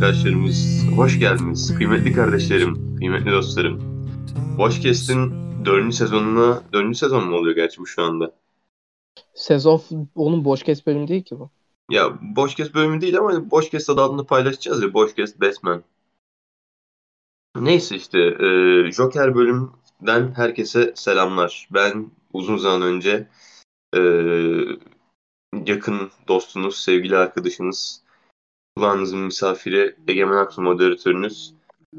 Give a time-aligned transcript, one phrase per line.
[0.00, 1.74] arkadaşlarımız, hoş geldiniz.
[1.78, 4.04] Kıymetli kardeşlerim, kıymetli dostlarım.
[4.56, 5.32] Watchcast'in
[5.64, 8.34] dördüncü sezonuna, dördüncü sezon mu oluyor gerçi bu şu anda?
[9.34, 9.82] Sezon
[10.14, 11.50] onun Boşkes bölümü değil ki bu.
[11.90, 14.94] Ya Boşcast bölümü değil ama Boşcast adı altında paylaşacağız ya.
[14.94, 15.82] Boşcast Batman.
[17.56, 18.46] Neyse işte e,
[18.92, 21.68] Joker bölümden herkese selamlar.
[21.74, 23.28] Ben uzun zaman önce
[23.96, 24.00] e,
[25.66, 28.02] yakın dostunuz, sevgili arkadaşınız,
[28.80, 31.54] kulağınızın misafiri Egemen Aksu moderatörünüz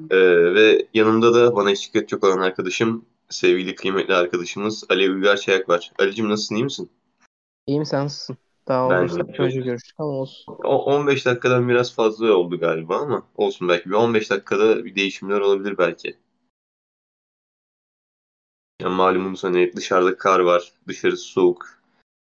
[0.09, 0.17] e,
[0.53, 5.91] ve yanımda da bana eşlik edecek olan arkadaşım, sevgili kıymetli arkadaşımız Ali Uygar Çayak var.
[5.99, 6.89] Ali'cim nasılsın, iyi misin?
[7.67, 8.37] İyiyim sen nasılsın?
[8.67, 10.55] Daha Ben 15 de dakika önce görüştük ama olsun.
[10.63, 15.39] O 15 dakikadan biraz fazla oldu galiba ama olsun belki bir 15 dakikada bir değişimler
[15.39, 16.17] olabilir belki.
[18.81, 21.80] Yani malumunuz hani dışarıda kar var, dışarısı soğuk,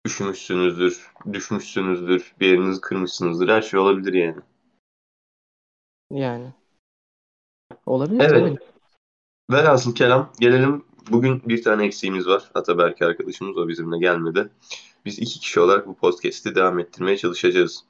[0.06, 4.40] üşümüşsünüzdür, düşmüşsünüzdür, bir yerinizi kırmışsınızdır, her şey olabilir yani.
[6.10, 6.52] Yani.
[7.86, 8.30] Olabilir Evet.
[8.30, 8.56] tabii.
[9.50, 10.84] Velhasıl kelam gelelim.
[11.10, 12.50] Bugün bir tane eksiğimiz var.
[12.54, 14.48] Ataberk arkadaşımız o bizimle gelmedi.
[15.04, 17.84] Biz iki kişi olarak bu podcast'i devam ettirmeye çalışacağız.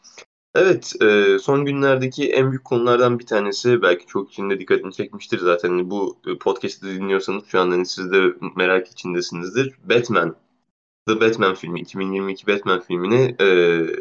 [0.55, 5.39] Evet, e, son günlerdeki en büyük konulardan bir tanesi belki çok kişinin de dikkatini çekmiştir
[5.39, 5.69] zaten.
[5.69, 9.75] Hani bu podcast'i dinliyorsanız şu an hani siz de merak içindesinizdir.
[9.85, 10.37] Batman,
[11.09, 13.47] The Batman filmi, 2022 Batman filmini e,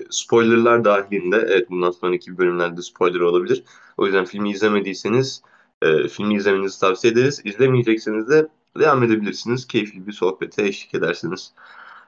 [0.10, 3.64] spoilerlar dahilinde, evet bundan sonraki bölümlerde spoiler olabilir.
[3.98, 5.42] O yüzden filmi izlemediyseniz
[5.82, 7.42] e, filmi izlemenizi tavsiye ederiz.
[7.46, 8.48] İzlemeyecekseniz de
[8.80, 9.68] devam edebilirsiniz.
[9.68, 11.54] Keyifli bir sohbete eşlik edersiniz.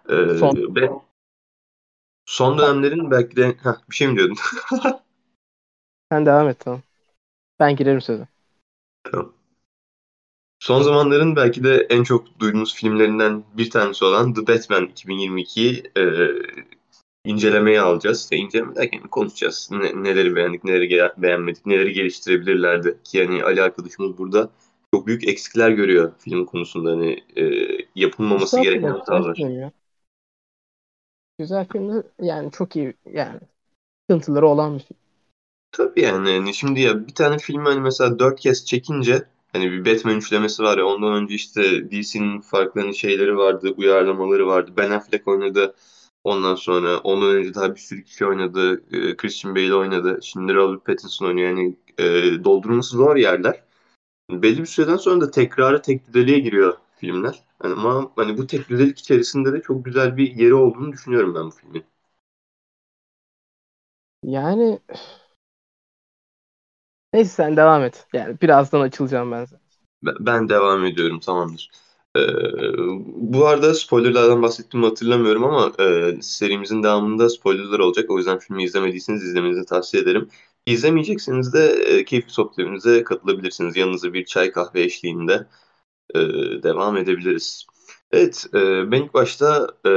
[0.09, 0.89] E, Son- ve
[2.25, 3.47] son dönemlerin belki de...
[3.47, 4.37] Heh, bir şey mi diyordun?
[6.11, 6.81] Sen devam et tamam.
[7.59, 8.27] Ben girerim söze.
[10.59, 16.03] Son zamanların belki de en çok duyduğunuz filmlerinden bir tanesi olan The Batman 2022'yi e,
[17.25, 18.29] incelemeye alacağız.
[18.31, 19.69] E, inceleme derken konuşacağız.
[19.71, 22.97] Ne- neleri beğendik, neleri beğenmedik, neleri geliştirebilirlerdi.
[23.03, 24.49] Ki yani Ali arkadaşımız burada
[24.93, 26.91] çok büyük eksikler görüyor film konusunda.
[26.91, 27.43] Hani e,
[27.95, 29.37] yapılmaması Güzel gereken film, hatalar.
[29.37, 29.71] ya.
[31.39, 33.39] Güzel film de yani çok iyi yani
[34.09, 34.97] sıkıntıları olan bir film.
[35.71, 39.23] Tabii yani hani şimdi ya bir tane filmi hani mesela dört kez çekince
[39.55, 44.47] hani bir Batman üçlemesi var ya ondan önce işte DC'nin farklı hani şeyleri vardı, uyarlamaları
[44.47, 44.71] vardı.
[44.77, 45.75] Ben Affleck oynadı.
[46.23, 48.83] Ondan sonra ondan önce daha bir sürü kişi oynadı.
[48.91, 50.19] Ee, Christian Bale oynadı.
[50.23, 51.49] Şimdi Robert Pattinson oynuyor.
[51.49, 52.03] Yani e,
[52.43, 53.63] doldurması zor yerler.
[54.31, 57.43] Belli bir süreden sonra da tekrarı tek düzeliğe giriyor filmler.
[57.63, 61.45] Yani ama hani bu tek düzelik içerisinde de çok güzel bir yeri olduğunu düşünüyorum ben
[61.45, 61.83] bu filmin.
[64.23, 64.79] Yani
[67.15, 68.07] neyse sen devam et.
[68.13, 69.47] Yani birazdan açılacağım ben.
[70.03, 71.71] Ben- devam ediyorum tamamdır.
[72.15, 72.19] Ee,
[73.05, 78.09] bu arada spoilerlardan bahsettiğimi hatırlamıyorum ama e, serimizin devamında spoilerlar olacak.
[78.09, 80.29] O yüzden filmi izlemediyseniz izlemenizi tavsiye ederim.
[80.65, 83.77] İzlemeyecekseniz de e, keyifli sohbetlerimize katılabilirsiniz.
[83.77, 85.47] Yanınıza bir çay kahve eşliğinde
[86.15, 86.19] e,
[86.63, 87.65] devam edebiliriz.
[88.11, 89.89] Evet, e, ben ilk başta e,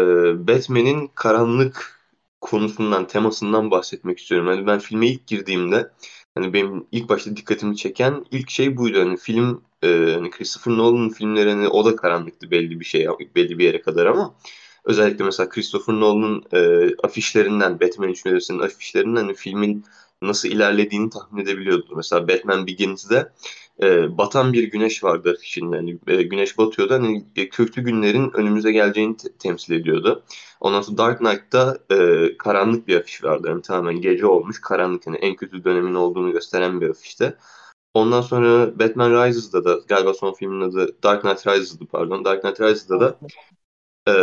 [0.49, 1.99] Batman'in karanlık
[2.41, 4.47] konusundan, temasından bahsetmek istiyorum.
[4.49, 5.91] Yani ben filme ilk girdiğimde
[6.39, 9.01] hani benim ilk başta dikkatimi çeken ilk şey buydu.
[9.01, 13.59] Hani film e, hani Christopher Nolan'ın filmleri hani o da karanlıktı belli bir şey belli
[13.59, 14.35] bir yere kadar ama
[14.85, 19.85] özellikle mesela Christopher Nolan'ın e, afişlerinden Batman üçlemesinin afişlerinden hani filmin
[20.23, 21.93] nasıl ilerlediğini tahmin edebiliyordu.
[21.97, 23.33] Mesela Batman Begins'de
[23.83, 25.77] e, batan bir güneş vardı afişinde.
[25.77, 26.95] Hani, e, güneş batıyordu.
[26.95, 30.23] Hani e, köklü günlerin önümüze geleceğini te- temsil ediyordu.
[30.61, 33.49] Ondan sonra Dark Knight'ta e, karanlık bir afiş vardı.
[33.49, 35.07] Yani tamamen gece olmuş karanlık.
[35.07, 37.37] Yani en kötü dönemin olduğunu gösteren bir afişte.
[37.95, 42.25] Ondan sonra Batman Rises'da da galiba son filmin adı Dark Knight Rises'dı pardon.
[42.25, 43.19] Dark Knight Rises'da da
[44.09, 44.15] e,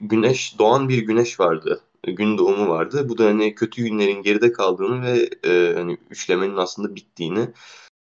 [0.00, 1.80] güneş doğan bir güneş vardı.
[2.06, 3.08] Gün doğumu vardı.
[3.08, 7.48] Bu da hani kötü günlerin geride kaldığını ve e, hani üçlemenin aslında bittiğini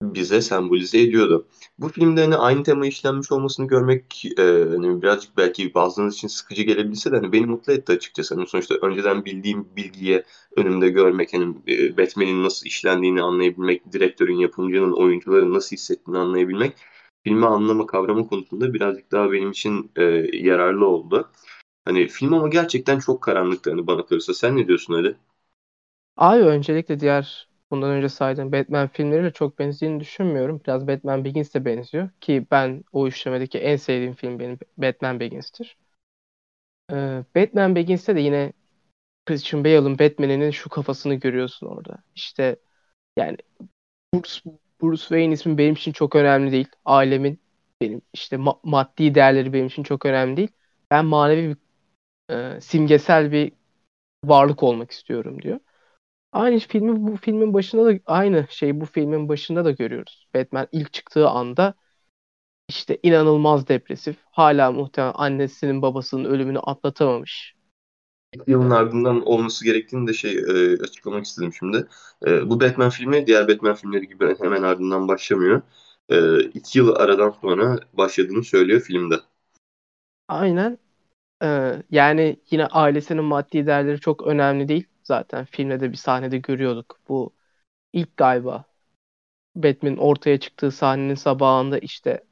[0.01, 1.47] bize sembolize ediyordu.
[1.79, 6.63] Bu filmde hani aynı tema işlenmiş olmasını görmek e, hani birazcık belki bazılarınız için sıkıcı
[6.63, 8.35] gelebilse de hani beni mutlu etti açıkçası.
[8.35, 10.23] Hani sonuçta önceden bildiğim bilgiye
[10.57, 16.73] önümde görmek, hani e, Batman'in nasıl işlendiğini anlayabilmek, direktörün, yapımcının, oyuncuların nasıl hissettiğini anlayabilmek
[17.23, 21.31] filmi anlama, kavrama konusunda birazcık daha benim için e, yararlı oldu.
[21.85, 24.33] Hani film ama gerçekten çok karanlıktı hani bana kalırsa.
[24.33, 25.15] Sen ne diyorsun Ali?
[26.17, 30.61] Abi öncelikle diğer bundan önce saydığım Batman filmleriyle çok benzediğini düşünmüyorum.
[30.65, 35.77] Biraz Batman Begins'e benziyor ki ben o üçlemedeki en sevdiğim film benim Batman Begins'tir.
[36.91, 38.53] Ee, Batman Begins'te de yine
[39.27, 41.97] Christian Bale'ın Batman'inin şu kafasını görüyorsun orada.
[42.15, 42.57] İşte
[43.17, 43.37] yani
[44.15, 44.41] Bruce,
[44.83, 46.67] Bruce Wayne ismi benim için çok önemli değil.
[46.85, 47.41] Ailemin
[47.81, 50.49] benim işte ma- maddi değerleri benim için çok önemli değil.
[50.91, 51.57] Ben manevi bir
[52.29, 53.51] e, simgesel bir
[54.25, 55.59] varlık olmak istiyorum diyor.
[56.33, 60.27] Aynı filmi bu filmin başında da aynı şey bu filmin başında da görüyoruz.
[60.35, 61.73] Batman ilk çıktığı anda
[62.69, 64.17] işte inanılmaz depresif.
[64.31, 67.55] Hala muhtemelen annesinin babasının ölümünü atlatamamış.
[68.47, 71.87] yılın ardından olması gerektiğini de şey e, açıklamak istedim şimdi.
[72.27, 75.61] E, bu Batman filmi diğer Batman filmleri gibi hemen ardından başlamıyor.
[76.09, 79.15] E, iki yıl aradan sonra başladığını söylüyor filmde.
[80.27, 80.77] Aynen.
[81.43, 84.87] Ee, yani yine ailesinin maddi değerleri çok önemli değil.
[85.03, 86.99] Zaten filmde de bir sahnede görüyorduk.
[87.09, 87.35] Bu
[87.93, 88.65] ilk galiba
[89.55, 92.23] Batman'in ortaya çıktığı sahnenin sabahında işte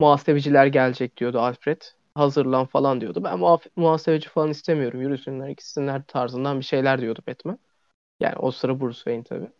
[0.00, 1.82] muhasebeciler gelecek diyordu Alfred.
[2.14, 3.24] Hazırlan falan diyordu.
[3.24, 5.00] Ben muhaf- muhasebeci falan istemiyorum.
[5.02, 7.58] Yürüsünler gitsinler tarzından bir şeyler diyordu Batman.
[8.20, 9.50] Yani o sıra Bruce Wayne tabii.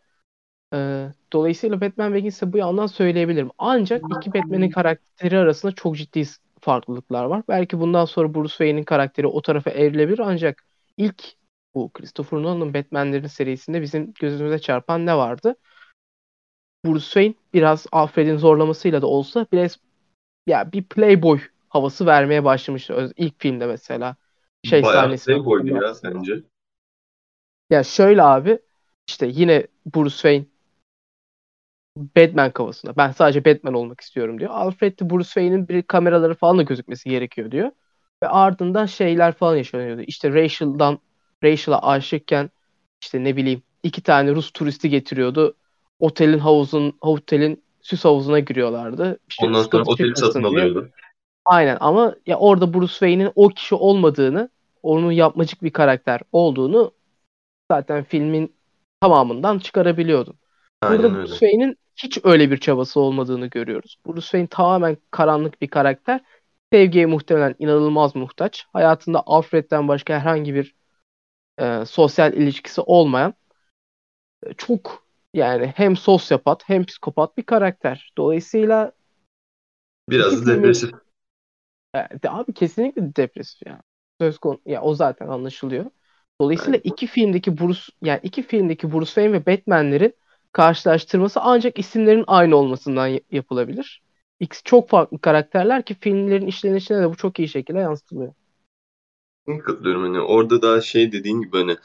[0.74, 3.50] Ee, dolayısıyla Batman Begins'e bu yandan söyleyebilirim.
[3.58, 6.20] Ancak iki Batman'in karakteri arasında çok ciddi
[6.66, 7.42] farklılıklar var.
[7.48, 10.64] Belki bundan sonra Bruce Wayne'in karakteri o tarafa evrilebilir ancak
[10.96, 11.22] ilk
[11.74, 15.54] bu Christopher Nolan'ın Batman'lerin serisinde bizim gözümüze çarpan ne vardı?
[16.84, 19.78] Bruce Wayne biraz Alfred'in zorlamasıyla da olsa biraz
[20.46, 24.16] ya bir playboy havası vermeye başlamıştı ilk filmde mesela.
[24.64, 26.42] Şey Bayağı sahnesi playboydu ya bence.
[27.70, 28.58] Ya şöyle abi
[29.08, 30.44] işte yine Bruce Wayne
[31.96, 32.96] Batman kafasında.
[32.96, 34.50] Ben sadece Batman olmak istiyorum diyor.
[34.50, 37.70] Alfred de Bruce Wayne'in bir kameraları falan da gözükmesi gerekiyor diyor.
[38.22, 40.02] Ve ardından şeyler falan yaşanıyordu.
[40.06, 40.98] İşte Rachel'dan
[41.44, 42.50] Rachel'a aşıkken
[43.02, 45.54] işte ne bileyim iki tane Rus turisti getiriyordu.
[45.98, 49.18] Otelin havuzun otelin süs havuzuna giriyorlardı.
[49.28, 50.48] İşte Ondan sonra oteli satın diye.
[50.50, 50.88] alıyordu.
[51.44, 54.48] Aynen ama ya orada Bruce Wayne'in o kişi olmadığını,
[54.82, 56.92] onun yapmacık bir karakter olduğunu
[57.70, 58.54] zaten filmin
[59.00, 60.34] tamamından çıkarabiliyordun.
[60.82, 61.28] Burada Aynen Bruce öyle.
[61.28, 63.98] Wayne'in hiç öyle bir çabası olmadığını görüyoruz.
[64.06, 66.20] Bruce Wayne tamamen karanlık bir karakter.
[66.72, 68.66] Sevgiye muhtemelen inanılmaz muhtaç.
[68.72, 70.74] Hayatında Alfred'den başka herhangi bir
[71.58, 73.34] e, sosyal ilişkisi olmayan
[74.46, 78.12] e, çok yani hem sosyopat hem psikopat bir karakter.
[78.18, 78.92] Dolayısıyla
[80.10, 80.90] Biraz da depresif.
[81.94, 83.80] e, de abi kesinlikle depresif yani.
[84.20, 85.84] Söz konu ya o zaten anlaşılıyor.
[86.40, 86.90] Dolayısıyla Aynen.
[86.90, 90.14] iki filmdeki Bruce yani iki filmdeki Bruce Wayne ve Batman'lerin
[90.56, 94.02] karşılaştırması ancak isimlerin aynı olmasından yapılabilir.
[94.40, 98.32] İkisi çok farklı karakterler ki filmlerin işlenişine de bu çok iyi şekilde yansıtılıyor.
[99.64, 101.76] Katılıyorum hani orada daha şey dediğin gibi hani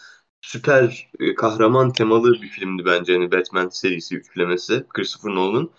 [0.42, 5.70] süper e, kahraman temalı bir filmdi bence hani Batman serisi üçlemesi Christopher Nolan.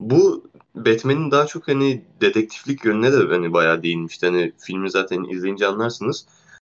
[0.00, 4.26] Bu Batman'in daha çok hani dedektiflik yönüne de hani bayağı değinmişti.
[4.26, 6.26] Hani filmi zaten izleyince anlarsınız.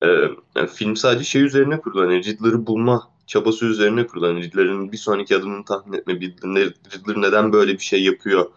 [0.03, 0.07] Ee,
[0.55, 2.01] yani film sadece şey üzerine kurulu.
[2.01, 4.27] Hani Riddler'ı bulma çabası üzerine kurulu.
[4.27, 8.51] Hani Riddler'ın bir sonraki adımını tahmin etme, Riddler neden böyle bir şey yapıyor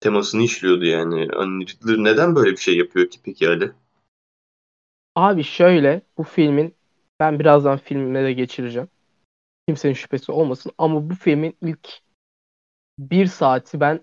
[0.00, 1.28] temasını işliyordu yani.
[1.34, 3.72] Hani Riddler neden böyle bir şey yapıyor ki peki Ali?
[5.14, 6.74] Abi şöyle bu filmin
[7.20, 8.88] ben birazdan filmine de geçireceğim.
[9.68, 11.88] Kimsenin şüphesi olmasın ama bu filmin ilk
[12.98, 14.00] bir saati ben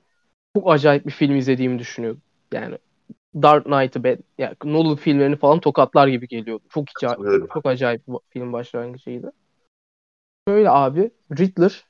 [0.56, 2.22] çok acayip bir film izlediğimi düşünüyorum.
[2.54, 2.78] Yani
[3.36, 6.64] Dark Knight'ı ben yani Nolan filmlerini falan tokatlar gibi geliyordu.
[6.70, 7.48] Çok Katılıyorum.
[7.54, 9.32] çok acayip bir film başlangıcıydı.
[10.48, 11.86] Şöyle abi Riddler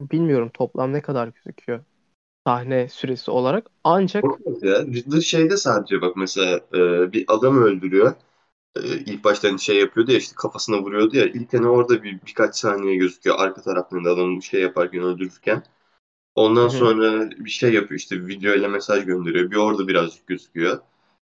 [0.00, 1.84] bilmiyorum toplam ne kadar gözüküyor
[2.46, 3.70] sahne süresi olarak.
[3.84, 4.24] Ancak
[4.62, 4.86] ya.
[4.86, 8.14] Riddler şeyde sadece bak mesela e, bir adam öldürüyor.
[8.76, 11.24] E, ilk başta hani şey yapıyordu ya işte kafasına vuruyordu ya.
[11.24, 15.62] İlk hani orada bir birkaç saniye gözüküyor arka taraflarında adamı bir şey yaparken öldürürken.
[16.34, 16.70] Ondan hı.
[16.70, 19.50] sonra bir şey yapıyor işte video ile mesaj gönderiyor.
[19.50, 20.78] Bir orada birazcık gözüküyor.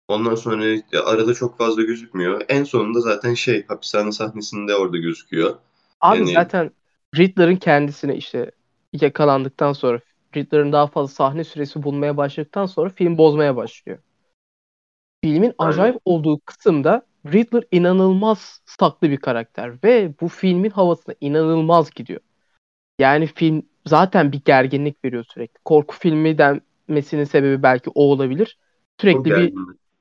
[0.07, 2.41] Ondan sonra arada çok fazla gözükmüyor.
[2.49, 5.55] En sonunda zaten şey hapishane sahnesinde orada gözüküyor.
[6.01, 6.71] Abi Yani zaten
[7.15, 8.51] Riddler'ın kendisine işte
[8.93, 9.99] yakalandıktan sonra
[10.35, 13.99] Riddler'ın daha fazla sahne süresi bulmaya başladıktan sonra film bozmaya başlıyor.
[15.23, 22.21] Filmin acayip olduğu kısımda Riddler inanılmaz saklı bir karakter ve bu filmin havasına inanılmaz gidiyor.
[22.99, 25.59] Yani film zaten bir gerginlik veriyor sürekli.
[25.65, 28.57] Korku filmi denmesinin sebebi belki o olabilir.
[29.01, 29.53] Sürekli bir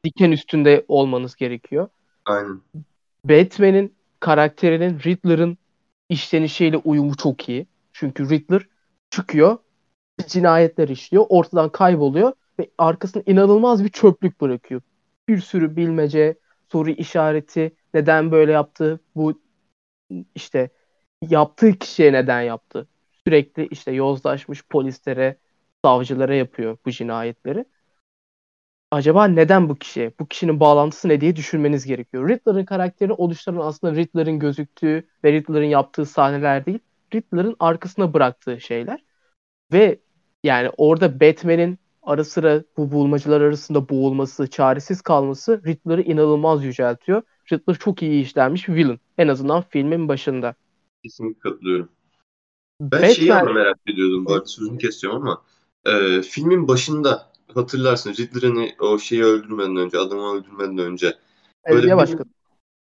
[0.05, 1.89] diken üstünde olmanız gerekiyor.
[2.25, 2.61] Aynen.
[3.25, 5.59] Batman'in karakterinin Riddler'ın
[6.09, 7.67] işlenişiyle uyumu çok iyi.
[7.93, 8.63] Çünkü Riddler
[9.11, 9.59] çıkıyor,
[10.29, 14.83] cinayetler işliyor, ortadan kayboluyor ve arkasında inanılmaz bir çöplük bırakıyor.
[15.29, 16.39] Bir sürü bilmece,
[16.73, 19.43] soru işareti, neden böyle yaptı, bu
[20.35, 20.71] işte
[21.23, 22.89] yaptığı kişiye neden yaptı.
[23.27, 25.39] Sürekli işte yozlaşmış polislere,
[25.85, 27.65] savcılara yapıyor bu cinayetleri.
[28.91, 30.13] Acaba neden bu kişiye?
[30.21, 32.29] Bu kişinin bağlantısı ne diye düşünmeniz gerekiyor.
[32.29, 36.79] Riddler'ın karakterini oluşturan aslında Riddler'ın gözüktüğü ve Riddler'ın yaptığı sahneler değil.
[37.15, 39.05] Riddler'ın arkasına bıraktığı şeyler.
[39.73, 39.99] Ve
[40.45, 47.23] yani orada Batman'in ara sıra bu bulmacalar arasında boğulması, çaresiz kalması Riddler'ı inanılmaz yüceltiyor.
[47.53, 49.01] Riddler çok iyi işlenmiş bir villain.
[49.19, 50.55] En azından filmin başında.
[51.05, 51.89] Kesinlikle katılıyorum.
[52.81, 55.43] Ben şeyi ama Batman merak ediyordum bu arada sözünü kesiyorum ama
[55.85, 61.19] e, filmin başında hatırlarsın Riddler'ını o şeyi öldürmeden önce, adamı öldürmeden önce
[61.69, 62.29] belediye böyle bir başkanı.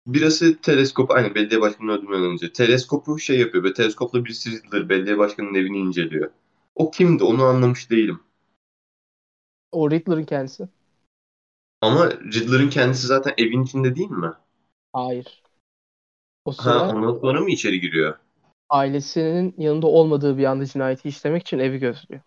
[0.06, 5.18] birisi teleskop aynı belediye başkanını öldürmeden önce teleskopu şey yapıyor ve teleskopla birisi Riddler belediye
[5.18, 6.30] başkanının evini inceliyor.
[6.74, 8.20] O kimdi onu anlamış değilim.
[9.72, 10.68] O Riddler'ın kendisi.
[11.80, 14.32] Ama Riddler'ın kendisi zaten evin içinde değil mi?
[14.92, 15.42] Hayır.
[16.44, 18.18] O Ha sıra ondan sonra mı içeri giriyor?
[18.70, 22.20] ailesinin yanında olmadığı bir anda cinayeti işlemek için evi gözlüyor.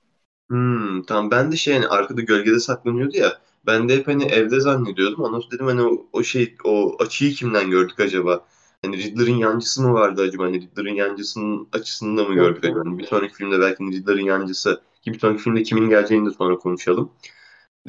[0.50, 3.42] Hmm, tamam ben de şey hani arkada gölgede saklanıyordu ya.
[3.66, 5.24] Ben de hep hani evde zannediyordum.
[5.24, 8.46] Ondan sonra dedim hani o, o şey o açıyı kimden gördük acaba?
[8.86, 10.44] Hani Riddler'ın yancısı mı vardı acaba?
[10.44, 12.80] Hani Riddler'ın yancısının açısını da mı Yok gördük acaba?
[12.86, 16.58] Hani bir sonraki filmde belki Riddler'ın yancısı ki bir sonraki filmde kimin geleceğini de sonra
[16.58, 17.12] konuşalım.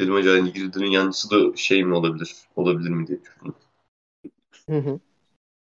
[0.01, 2.37] Dedim acaba hani Riddler'ın yancısı da şey mi olabilir?
[2.57, 3.55] Olabilir mi diye düşündüm.
[4.69, 5.01] Hı hı.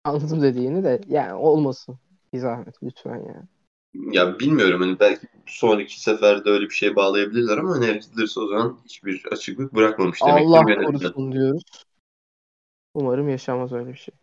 [0.06, 2.00] Anladım dediğini de yani olmasın.
[2.34, 3.48] Bir zahmet lütfen ya.
[3.93, 8.79] Ya bilmiyorum hani belki sonraki seferde öyle bir şeye bağlayabilirler ama hani Riddler'sa o zaman
[8.85, 11.63] hiçbir açıklık bırakmamış demektir Allah korusun diyoruz.
[12.93, 14.15] Umarım yaşamaz öyle bir şey.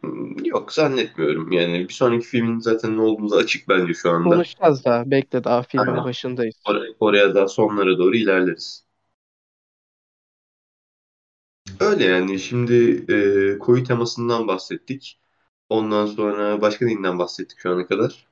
[0.00, 1.52] Hmm, Yok zannetmiyorum.
[1.52, 4.34] Yani bir sonraki filmin zaten ne olduğu da açık bence şu anda.
[4.34, 5.10] Konuşacağız daha.
[5.10, 6.04] Bekle daha filmin Aynen.
[6.04, 6.56] başındayız.
[6.66, 8.84] Or- oraya da sonlara doğru ilerleriz.
[11.80, 13.04] Öyle yani şimdi
[13.54, 15.20] e, koyu temasından bahsettik.
[15.68, 18.26] Ondan sonra başka neyinden bahsettik şu ana kadar?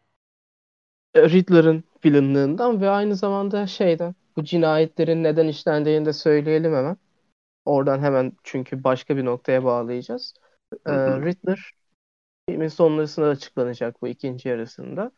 [1.14, 6.96] E, Riddler'ın villainlığından ve aynı zamanda şeyden bu cinayetlerin neden işlendiğini de söyleyelim hemen.
[7.64, 10.34] Oradan hemen çünkü başka bir noktaya bağlayacağız.
[10.86, 11.24] E, hı.
[11.24, 11.72] Riddler
[12.48, 15.12] filmin sonrasında açıklanacak bu ikinci yarısında.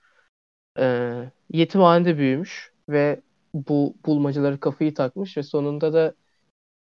[0.78, 1.14] E,
[1.50, 3.20] yetimhanede büyümüş ve
[3.54, 6.14] bu bulmacaları kafayı takmış ve sonunda da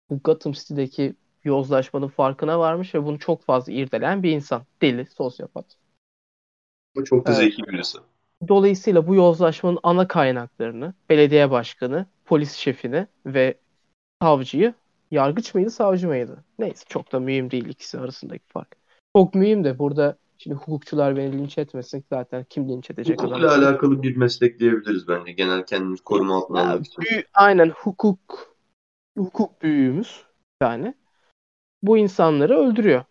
[0.09, 4.63] bu Gotham City'deki yozlaşmanın farkına varmış ve bunu çok fazla irdeleyen bir insan.
[4.81, 5.65] Deli, sosyopat.
[6.95, 7.97] Bu çok da E, zeki birisi.
[8.47, 13.57] Dolayısıyla bu yozlaşmanın ana kaynaklarını belediye başkanı, polis şefini ve
[14.21, 14.73] savcıyı
[15.11, 16.43] yargıç mıydı, savcı mıydı?
[16.59, 18.75] Neyse çok da mühim değil ikisi arasındaki fark.
[19.15, 23.55] Çok mühim de burada şimdi hukukçular beni linç etmesin zaten kim linç edecek adam Hukukla
[23.55, 23.65] gibi.
[23.65, 25.31] alakalı bir meslek diyebiliriz bence.
[25.31, 27.01] Genel kendimizi koruma altına almak için.
[27.01, 28.55] büyü- aynen hukuk
[29.17, 30.23] hukuk büyüğümüz
[30.61, 30.93] yani
[31.83, 33.03] bu insanları öldürüyor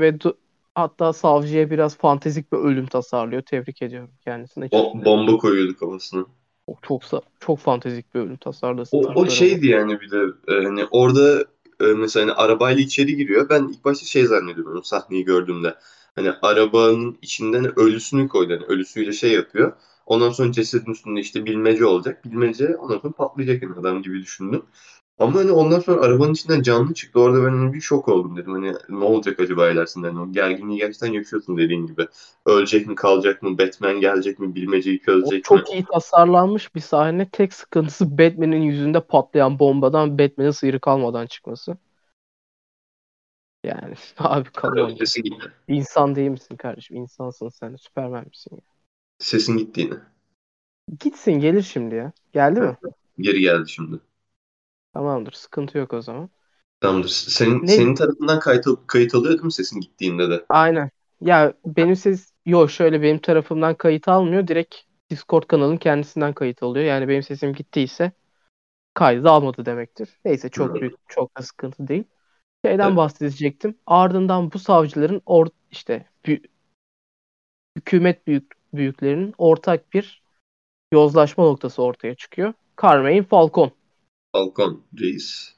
[0.00, 0.36] ve do-
[0.78, 3.42] hatta savcıya biraz fantezik bir ölüm tasarlıyor.
[3.42, 4.64] Tebrik ediyorum kendisine.
[4.64, 6.26] Hiç, O bomba koyuyordu kafasına.
[6.82, 7.02] çok
[7.40, 11.44] çok fantezik bir ölüm tasarlasın O, o şeydi yani bir de e, hani orada
[11.80, 13.48] e, mesela hani arabayla içeri giriyor.
[13.48, 15.74] Ben ilk başta şey zannediyorum sahneyi gördüğümde.
[16.14, 18.52] Hani arabanın içinden ölüsünü koydu.
[18.52, 19.72] Hani ölüsüyle şey yapıyor.
[20.06, 22.24] Ondan sonra cesedin üstünde işte bilmece olacak.
[22.24, 24.62] Bilmece ondan sonra patlayacak yani adam gibi düşündüm.
[25.18, 27.20] Ama hani ondan sonra arabanın içinden canlı çıktı.
[27.20, 28.52] Orada ben hani bir şok oldum dedim.
[28.52, 30.06] Hani ne olacak acaba ilerisinde?
[30.06, 32.06] Hani o gerginliği gerçekten yaşıyorsun dediğin gibi.
[32.46, 33.58] Ölecek mi kalacak mı?
[33.58, 34.54] Batman gelecek mi?
[34.54, 35.40] Bilmeceyi çözecek mi?
[35.42, 37.28] çok iyi tasarlanmış bir sahne.
[37.30, 41.76] Tek sıkıntısı Batman'in yüzünde patlayan bombadan Batman'in sıyrı kalmadan çıkması.
[43.64, 44.48] Yani abi
[44.94, 45.30] gitti.
[45.68, 46.96] İnsan değil misin kardeşim?
[46.96, 47.76] İnsansın sen.
[47.76, 48.60] Süpermen misin ya?
[49.18, 49.94] Sesin gitti yine.
[51.00, 52.12] Gitsin gelir şimdi ya.
[52.32, 52.76] Geldi mi?
[53.18, 54.00] Geri geldi şimdi.
[54.92, 55.32] Tamamdır.
[55.32, 56.30] Sıkıntı yok o zaman.
[56.80, 57.08] Tamamdır.
[57.08, 57.66] Senin, Ne?
[57.66, 60.46] senin tarafından kayıt, kayıt alıyor değil mi sesin gittiğinde de?
[60.48, 60.90] Aynen.
[61.20, 64.46] Ya benim ses yok şöyle benim tarafımdan kayıt almıyor.
[64.48, 64.74] Direkt
[65.10, 66.84] Discord kanalının kendisinden kayıt alıyor.
[66.84, 68.12] Yani benim sesim gittiyse
[68.94, 70.20] kaydı almadı demektir.
[70.26, 70.80] Neyse çok Hı.
[70.80, 72.04] büyük çok da sıkıntı değil.
[72.66, 72.98] Şeyden Evet.
[72.98, 73.78] bahsedecektim.
[73.86, 76.48] Ardından bu savcıların or işte bü-
[77.76, 80.22] hükümet büyük büyüklerinin ortak bir
[80.92, 82.54] yozlaşma noktası ortaya çıkıyor.
[82.82, 83.72] Carmine Falcon.
[84.38, 85.54] Falcon reis.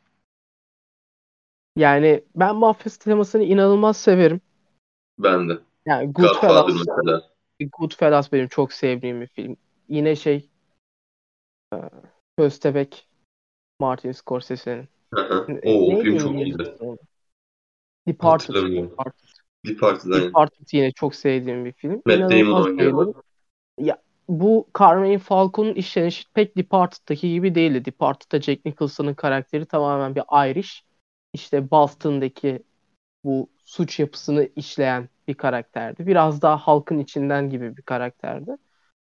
[1.76, 4.40] Yani ben mafya temasını inanılmaz severim.
[5.18, 5.58] Ben de.
[5.86, 7.22] Yani Goodfellas, mesela.
[7.78, 9.56] Goodfellas benim çok sevdiğim bir film.
[9.88, 10.48] Yine şey
[11.74, 11.76] e,
[12.38, 13.08] Köstebek
[13.80, 14.88] Martin Scorsese'nin.
[15.64, 16.76] O film çok iyiydi.
[18.08, 18.54] Departed.
[18.54, 19.28] Departed.
[19.66, 20.12] Departed.
[20.12, 22.02] Departed yine çok sevdiğim bir film.
[22.06, 23.14] Matt Damon oynuyor.
[23.78, 27.84] Ya bu Carmine Falcon'un işlenişi pek Departed'daki gibi değildi.
[27.84, 30.84] Departed'da Jack Nicholson'ın karakteri tamamen bir Irish.
[31.32, 32.62] İşte Boston'daki
[33.24, 36.06] bu suç yapısını işleyen bir karakterdi.
[36.06, 38.56] Biraz daha halkın içinden gibi bir karakterdi.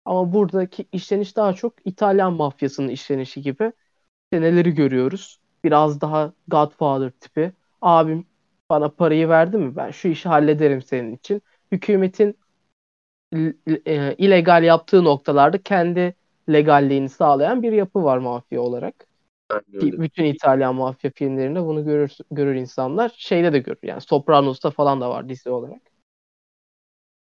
[0.05, 3.73] Ama buradaki işleniş daha çok İtalyan mafyasının işlenişi gibi
[4.33, 5.41] seneleri görüyoruz.
[5.65, 7.53] Biraz daha Godfather tipi.
[7.83, 8.27] Abim
[8.71, 9.77] bana parayı verdi mi?
[9.77, 11.43] Ben şu işi hallederim senin için.
[11.73, 12.39] Hükümetin
[13.87, 16.15] e, illegal yaptığı noktalarda kendi
[16.53, 19.07] legalliğini sağlayan bir yapı var mafya olarak.
[19.81, 23.15] Ki bütün İtalyan mafya filmlerinde bunu görür, görür insanlar.
[23.19, 25.83] Şeyde de görür yani Sopranos'ta falan da var dizi olarak.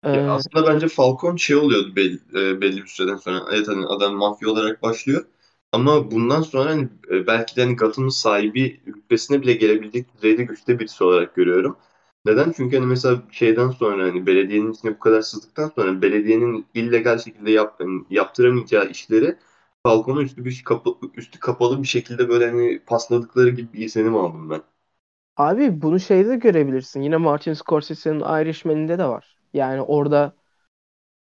[0.04, 3.46] Ee, Ya aslında bence Falcon şey oluyordu belli, e, belli bir süreden sonra.
[3.52, 5.26] Evet hani adam mafya olarak başlıyor.
[5.72, 10.80] Ama bundan sonra hani e, belki de hani Gotham'ın sahibi rütbesine bile gelebilecek düzeyde güçte
[10.80, 11.78] birisi olarak görüyorum.
[12.27, 12.51] Neden?
[12.51, 17.51] Çünkü hani mesela şeyden sonra hani belediyenin içine bu kadar sızdıktan sonra belediyenin illegal şekilde
[17.51, 19.38] yap, hani yaptıramayacağı işleri
[19.84, 24.50] Falcon'a üstü bir kapı, üstü kapalı bir şekilde böyle hani pasladıkları gibi bir izlenim aldım
[24.50, 24.62] ben.
[25.38, 27.01] abi bunu şeyde de görebilirsin.
[27.01, 29.38] Yine Martin Scorsese'nin Irishman'inde de var.
[29.53, 30.34] Yani orada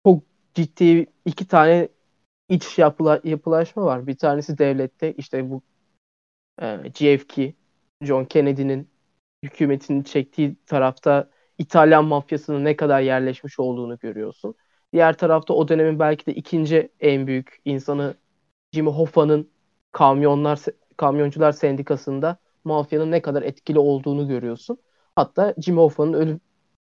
[0.06, 1.90] çok ciddi iki tane
[2.50, 4.08] iç yapıla, yapılaşma var.
[4.08, 5.64] Bir tanesi devlette işte bu
[6.62, 7.56] e, JFK,
[8.04, 8.90] John Kennedy'nin
[9.44, 14.56] hükümetinin çektiği tarafta İtalyan mafyasının ne kadar yerleşmiş olduğunu görüyorsun.
[14.94, 18.16] Diğer tarafta o dönemin belki de ikinci en büyük insanı
[18.74, 19.50] Jimmy Hoffa'nın
[19.92, 20.60] kamyonlar
[20.98, 24.78] kamyoncular sendikasında mafyanın ne kadar etkili olduğunu görüyorsun.
[25.16, 26.42] Hatta Jimmy Hoffa'nın ölüm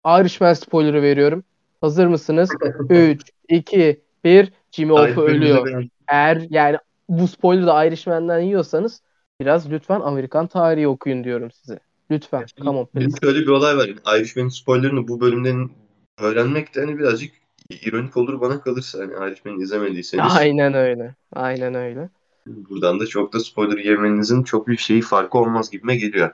[0.06, 1.44] Irishman spoiler'ı veriyorum.
[1.80, 2.50] Hazır mısınız?
[2.90, 5.84] 3, 2, 1 Jimmy Hoffa ölüyor.
[6.08, 6.78] Eğer yani
[7.08, 9.02] bu spoiler'ı da Irishman'den yiyorsanız
[9.40, 11.78] biraz lütfen Amerikan tarihi okuyun diyorum size.
[12.10, 12.46] Lütfen.
[12.58, 13.16] Come on please.
[13.22, 14.18] şöyle bir olay var.
[14.18, 15.70] Irishman'in spoilerını bu bölümden
[16.18, 17.32] öğrenmek de hani birazcık
[17.70, 18.98] ironik olur bana kalırsa.
[18.98, 21.14] Hani Irishman'i izlemediyseniz Aynen öyle.
[21.32, 22.10] Aynen öyle.
[22.46, 26.30] buradan da çok da spoiler yemenizin çok bir şeyi farkı olmaz gibime geliyor.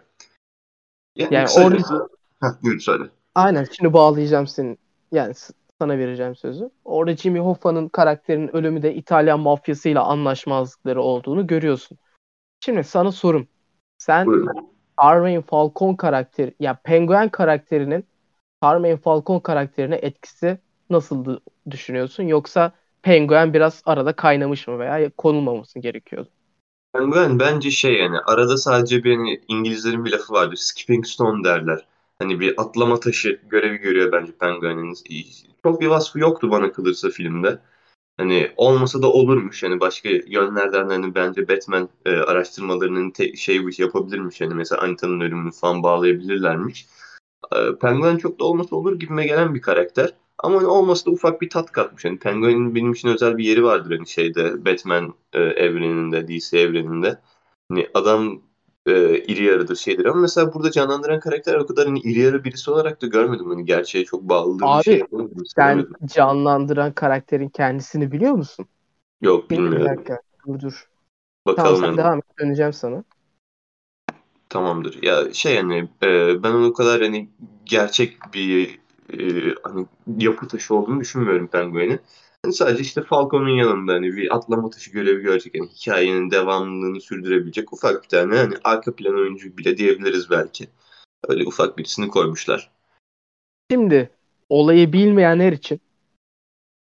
[1.16, 1.94] Yani, Yani kısacası...
[1.94, 2.08] orada
[2.42, 3.04] Heh, buyur söyle.
[3.34, 4.78] aynen şimdi bağlayacağım senin
[5.12, 5.34] yani
[5.80, 6.70] sana vereceğim sözü.
[6.84, 11.98] Orada Jimmy Hoffa'nın karakterinin ölümü de İtalyan mafyasıyla anlaşmazlıkları olduğunu görüyorsun.
[12.64, 13.48] Şimdi sana sorum.
[13.98, 14.73] Sen Buyurun.
[15.02, 18.06] Carmine Falcon karakteri ya Penguin karakterinin
[18.64, 20.58] Carmine Falcon karakterine etkisi
[20.90, 22.22] nasıl düşünüyorsun?
[22.24, 22.72] Yoksa
[23.02, 26.28] Penguin biraz arada kaynamış mı veya konulmaması gerekiyordu?
[26.92, 30.56] Penguen bence şey yani arada sadece bir hani İngilizlerin bir lafı vardır.
[30.56, 31.86] Skipping stone derler.
[32.18, 34.94] Hani bir atlama taşı görevi görüyor bence Penguen'in.
[35.62, 37.58] Çok bir vasfı yoktu bana kalırsa filmde.
[38.16, 39.62] Hani olmasa da olurmuş.
[39.62, 44.40] Hani başka yönlerden hani bence Batman e, araştırmalarının te- şey yapabilirmiş.
[44.40, 46.86] Hani mesela Anita'nın ölümünü falan bağlayabilirlermiş.
[47.56, 50.14] E, Penguin çok da olmasa olur gibime gelen bir karakter.
[50.38, 52.04] Ama hani olması da ufak bir tat katmış.
[52.04, 57.18] Hani Penguin'in benim için özel bir yeri vardır hani şeyde Batman e, evreninde, DC evreninde.
[57.70, 58.42] Hani adam
[58.86, 62.70] e, iri yarıdır şeydir ama mesela burada canlandıran karakter o kadar hani iri yarı birisi
[62.70, 63.48] olarak da görmedim.
[63.50, 65.06] Hani gerçeğe çok bağlıdır bir şey Abi
[65.44, 68.68] sen canlandıran karakterin kendisini biliyor musun?
[69.20, 69.84] Yok Bir, bir bilmiyorum.
[69.84, 70.20] dakika.
[70.46, 70.90] Dur dur.
[71.54, 71.98] Tamam Bakalım sen yani.
[71.98, 72.24] devam et.
[72.40, 73.04] Döneceğim sana.
[74.50, 75.02] Tamamdır.
[75.02, 77.28] Ya şey hani e, ben onu o kadar hani
[77.64, 78.78] gerçek bir
[79.12, 79.86] e, hani
[80.18, 82.00] yapı taşı olduğunu düşünmüyorum Penguin'in.
[82.52, 85.54] Sadece işte Falcon'un yanında hani bir atlama taşı görevi görecek.
[85.54, 90.68] Yani hikayenin devamlılığını sürdürebilecek ufak bir tane hani arka plan oyuncu bile diyebiliriz belki.
[91.28, 92.70] Öyle ufak birisini koymuşlar.
[93.70, 94.10] Şimdi
[94.48, 95.80] olayı bilmeyenler için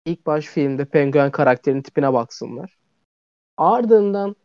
[0.07, 2.79] ilk baş filmde Penguin karakterinin tipine baksınlar.
[3.57, 4.37] Ardından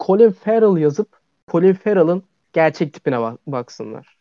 [0.00, 4.16] Colin Farrell yazıp Colin Farrell'ın gerçek tipine bak- baksınlar.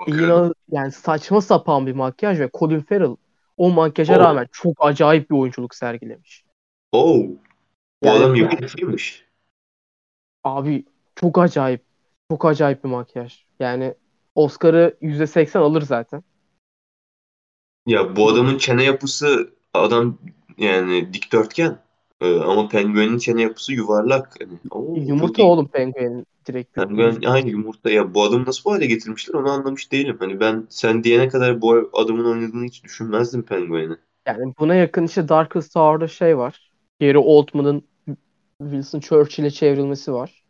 [0.00, 0.24] Bakıyorum.
[0.24, 3.16] İnan yani saçma sapan bir makyaj ve Colin Farrell
[3.56, 4.18] o makyaja Oo.
[4.20, 6.44] rağmen çok acayip bir oyunculuk sergilemiş.
[8.02, 9.26] Bu Yani adam yakışıklıymış.
[10.44, 10.84] Abi
[11.16, 11.84] çok acayip.
[12.30, 13.44] Çok acayip bir makyaj.
[13.60, 13.94] Yani
[14.34, 16.22] Oscar'ı %80 alır zaten.
[17.86, 20.18] Ya bu adamın çene yapısı adam
[20.58, 21.78] yani dikdörtgen.
[22.22, 24.40] Ee, ama Penguin'in çene yapısı yuvarlak.
[24.40, 26.76] Hani, oo, Yumurta oğlum Penguin'in direkt.
[26.76, 30.16] Ben aynı yumurta ya bu adamı nasıl bu hale getirmişler onu anlamış değilim.
[30.18, 33.96] Hani ben sen diyene kadar bu adamın oynadığını hiç düşünmezdim Penguin'i.
[34.26, 36.72] Yani buna yakın işte Darkest Tower'da şey var.
[37.00, 37.84] Gary Oldman'ın
[38.62, 40.44] Wilson Churchill'e çevrilmesi var.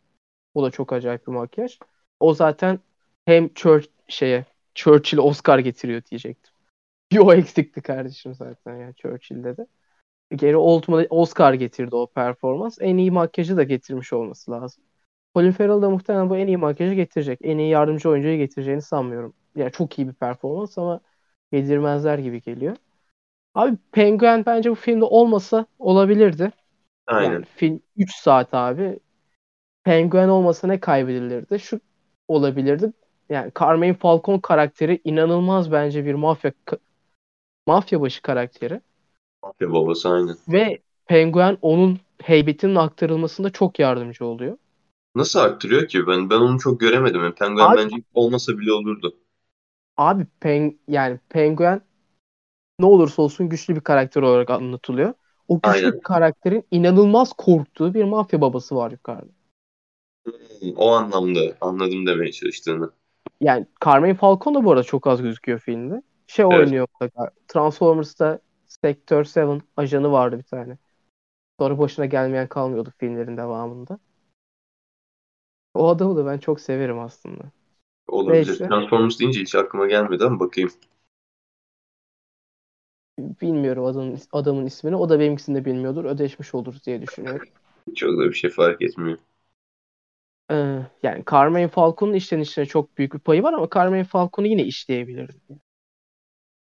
[0.53, 1.79] O da çok acayip bir makyaj.
[2.19, 2.79] O zaten
[3.25, 6.53] hem Church şeye Churchill Oscar getiriyor diyecektim.
[7.11, 9.67] Bir o eksikti kardeşim zaten ya Churchill'de de.
[10.37, 12.77] Gary Oldman'a Oscar getirdi o performans.
[12.81, 14.83] En iyi makyajı da getirmiş olması lazım.
[15.35, 17.39] Colin Farrell da muhtemelen bu en iyi makyajı getirecek.
[17.43, 19.33] En iyi yardımcı oyuncuyu getireceğini sanmıyorum.
[19.55, 20.99] Yani çok iyi bir performans ama
[21.51, 22.75] yedirmezler gibi geliyor.
[23.55, 26.51] Abi Penguin bence bu filmde olmasa olabilirdi.
[27.07, 27.33] Aynen.
[27.33, 28.99] Yani film 3 saat abi.
[29.83, 31.59] Penguin olmasa ne kaybedilirdi?
[31.59, 31.79] Şu
[32.27, 32.93] olabilirdi.
[33.29, 36.51] Yani Carmine Falcon karakteri inanılmaz bence bir mafya
[37.67, 38.81] mafya başı karakteri
[39.43, 40.37] Mafya babası aynen.
[40.47, 44.57] ve Penguin onun heybetinin aktarılmasında çok yardımcı oluyor.
[45.15, 46.07] Nasıl arttırıyor ki?
[46.07, 47.21] Ben ben onu çok göremedim.
[47.23, 49.17] Yani Penguin Abi- bence olmasa bile olurdu.
[49.97, 51.81] Abi Pen yani Penguin
[52.79, 55.13] ne olursa olsun güçlü bir karakter olarak anlatılıyor.
[55.47, 56.01] O güçlü Aynen.
[56.03, 59.31] karakterin inanılmaz korktuğu bir mafya babası var yukarıda.
[60.61, 62.93] Hmm, o anlamda anladım demeye çalıştığını.
[63.41, 66.01] Yani Carmine Falcon da bu arada çok az gözüküyor filmde.
[66.27, 66.69] Şey Evet.
[66.69, 66.87] oynuyor.
[67.47, 68.39] Transformers'ta
[68.83, 70.77] Sector 7 ajanı vardı bir tane.
[71.59, 73.99] Sonra başına gelmeyen kalmıyordu filmlerin devamında.
[75.73, 77.43] O adamı da ben çok severim aslında.
[78.07, 78.55] Olabilir.
[78.55, 78.67] Neyse.
[78.67, 80.69] Transformers deyince hiç aklıma gelmedi ama bakayım.
[83.19, 84.95] Bilmiyorum adamın, adamın ismini.
[84.95, 86.05] O da benimkisini de bilmiyordur.
[86.05, 87.47] Ödeşmiş oluruz diye düşünüyorum.
[87.95, 89.17] Çok da bir şey fark etmiyor.
[90.51, 95.59] Ee, yani Carmine Falco'nun işlenişine çok büyük bir payı var ama Carmine Falco'nu yine işleyebilirdi.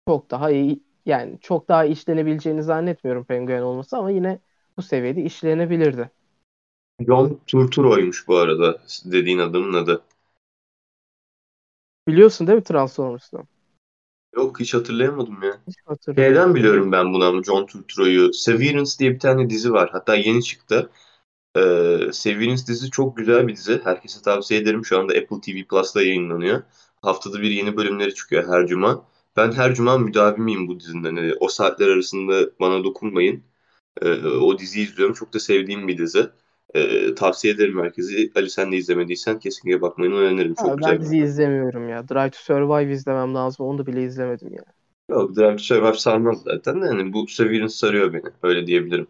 [0.07, 4.39] Çok daha iyi yani çok daha işlenebileceğini zannetmiyorum Penguen olması ama yine
[4.77, 6.11] bu seviyede işlenebilirdi.
[7.07, 10.03] John Turturro'ymuş bu arada dediğin adamın adı.
[12.07, 13.37] Biliyorsun değil mi Transformers'ı?
[14.35, 15.61] Yok hiç hatırlayamadım ya.
[15.67, 16.35] Hiç hatırlamıyorum.
[16.35, 18.33] Şeyden biliyorum ben bunu ama John Turturro'yu.
[18.33, 19.89] Severance diye bir tane dizi var.
[19.91, 20.89] Hatta yeni çıktı.
[21.57, 21.61] Ee,
[22.13, 23.81] Severance dizisi çok güzel bir dizi.
[23.83, 24.85] Herkese tavsiye ederim.
[24.85, 26.63] Şu anda Apple TV Plus'ta yayınlanıyor.
[27.01, 29.05] Haftada bir yeni bölümleri çıkıyor her cuma.
[29.37, 31.03] Ben her cuma müdavimiyim bu dizinin.
[31.15, 33.43] Yani o saatler arasında bana dokunmayın.
[34.01, 35.15] Ee, o diziyi izliyorum.
[35.15, 36.29] Çok da sevdiğim bir dizi.
[36.75, 38.31] Ee, tavsiye ederim herkese.
[38.35, 40.55] Ali sen de izlemediysen kesinlikle bakmayı öneririm.
[40.55, 42.07] Çok Abi güzel ben dizi izlemiyorum ya.
[42.07, 43.65] Drive to Survive izlemem lazım.
[43.65, 44.63] Onu da bile izlemedim ya.
[45.09, 48.31] Yok, Drive to Survive sarmaz zaten yani bu Severance sarıyor beni.
[48.43, 49.07] Öyle diyebilirim.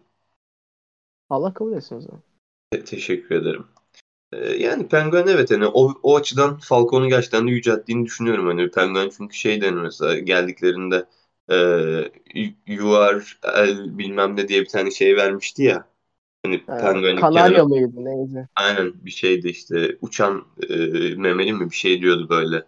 [1.28, 2.22] Allah kabul etsin o zaman.
[2.70, 3.66] Te- teşekkür ederim.
[4.32, 8.46] Ee, yani Penguin evet hani o, o açıdan Falcon'u gerçekten de yücelttiğini düşünüyorum.
[8.46, 11.06] Hani Penguin çünkü şeyden mesela geldiklerinde
[11.50, 11.56] e,
[12.66, 15.88] you are el bilmem ne diye bir tane şey vermişti ya.
[16.44, 18.48] Hani Ee, Penguin'in Kanarya kenara mıydı neydi?
[18.56, 20.76] aynen bir şeydi işte uçan e,
[21.16, 22.66] memeli mi bir şey diyordu böyle.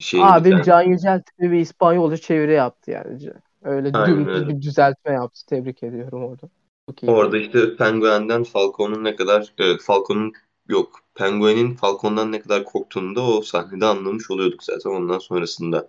[0.00, 0.62] Şeyin Abim tane.
[0.62, 3.30] Can Yücel tipi bir İspanyolca çeviri yaptı yani.
[3.62, 5.46] Öyle dümdüz bir düzeltme yaptı.
[5.46, 6.48] Tebrik ediyorum orada.
[6.88, 7.02] Çok.
[7.06, 10.32] Orada işte Penguin'den Falcon'un ne kadar e, Falcon'un
[10.68, 15.88] yok Penguin'in Falcon'dan ne kadar korktuğunu da o sahnede anlamış oluyorduk zaten ondan sonrasında.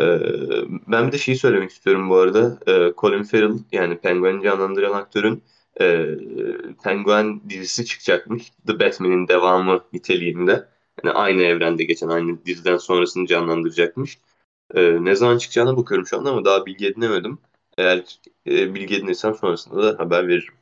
[0.00, 0.04] E,
[0.88, 2.58] ben bir de şeyi söylemek istiyorum bu arada.
[2.66, 5.42] E, Colin Farrell yani Penguin'i canlandıran aktörün
[5.80, 6.06] e,
[6.84, 8.52] Penguin dizisi çıkacakmış.
[8.66, 10.68] The Batman'in devamı niteliğinde.
[11.04, 14.18] Yani aynı evrende geçen aynı diziden sonrasını canlandıracakmış.
[14.74, 17.38] E, ne zaman çıkacağına bakıyorum şu anda ama daha bilgi edinemedim.
[17.78, 20.54] Eğer e, bilgi edinirsem sonrasında da haber veririm.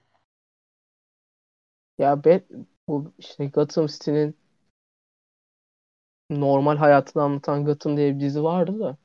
[1.98, 2.42] Ya ben
[2.90, 4.36] bu işte Gotham City'nin
[6.30, 8.96] normal hayatını anlatan Gotham diye bir dizi vardı da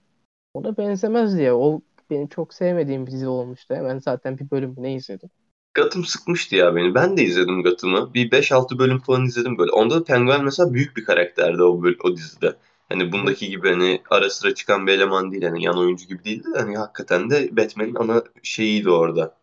[0.53, 1.53] ona benzemez diye.
[1.53, 3.75] O benim çok sevmediğim bir dizi olmuştu.
[3.75, 5.31] Hemen zaten bir bölümünü izledim.
[5.75, 6.95] Gotham sıkmıştı ya beni.
[6.95, 8.13] Ben de izledim Gotham'ı.
[8.13, 9.71] Bir 5-6 bölüm falan izledim böyle.
[9.71, 12.55] Onda da Penguin mesela büyük bir karakterdi o, böl- o dizide.
[12.89, 15.43] Hani bundaki gibi hani ara sıra çıkan bir eleman değil.
[15.43, 19.37] Hani yan oyuncu gibi değildi de hani hakikaten de Batman'in ana şeyiydi orada.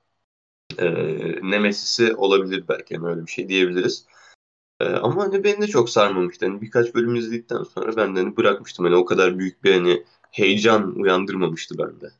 [0.78, 0.86] Ee,
[1.50, 4.06] Nemesis'i olabilir belki hani öyle bir şey diyebiliriz.
[4.82, 6.46] Ee, ama hani beni de çok sarmamıştı.
[6.46, 8.84] Hani birkaç bölüm izledikten sonra ben de hani bırakmıştım.
[8.84, 12.10] Hani o kadar büyük bir hani heyecan uyandırmamıştı bende.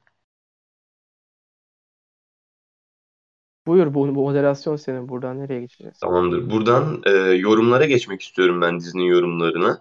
[3.67, 5.09] Buyur bu, bu moderasyon senin.
[5.09, 5.99] Buradan nereye geçeceğiz?
[5.99, 6.51] Tamamdır.
[6.51, 9.81] Buradan e, yorumlara geçmek istiyorum ben dizinin yorumlarına.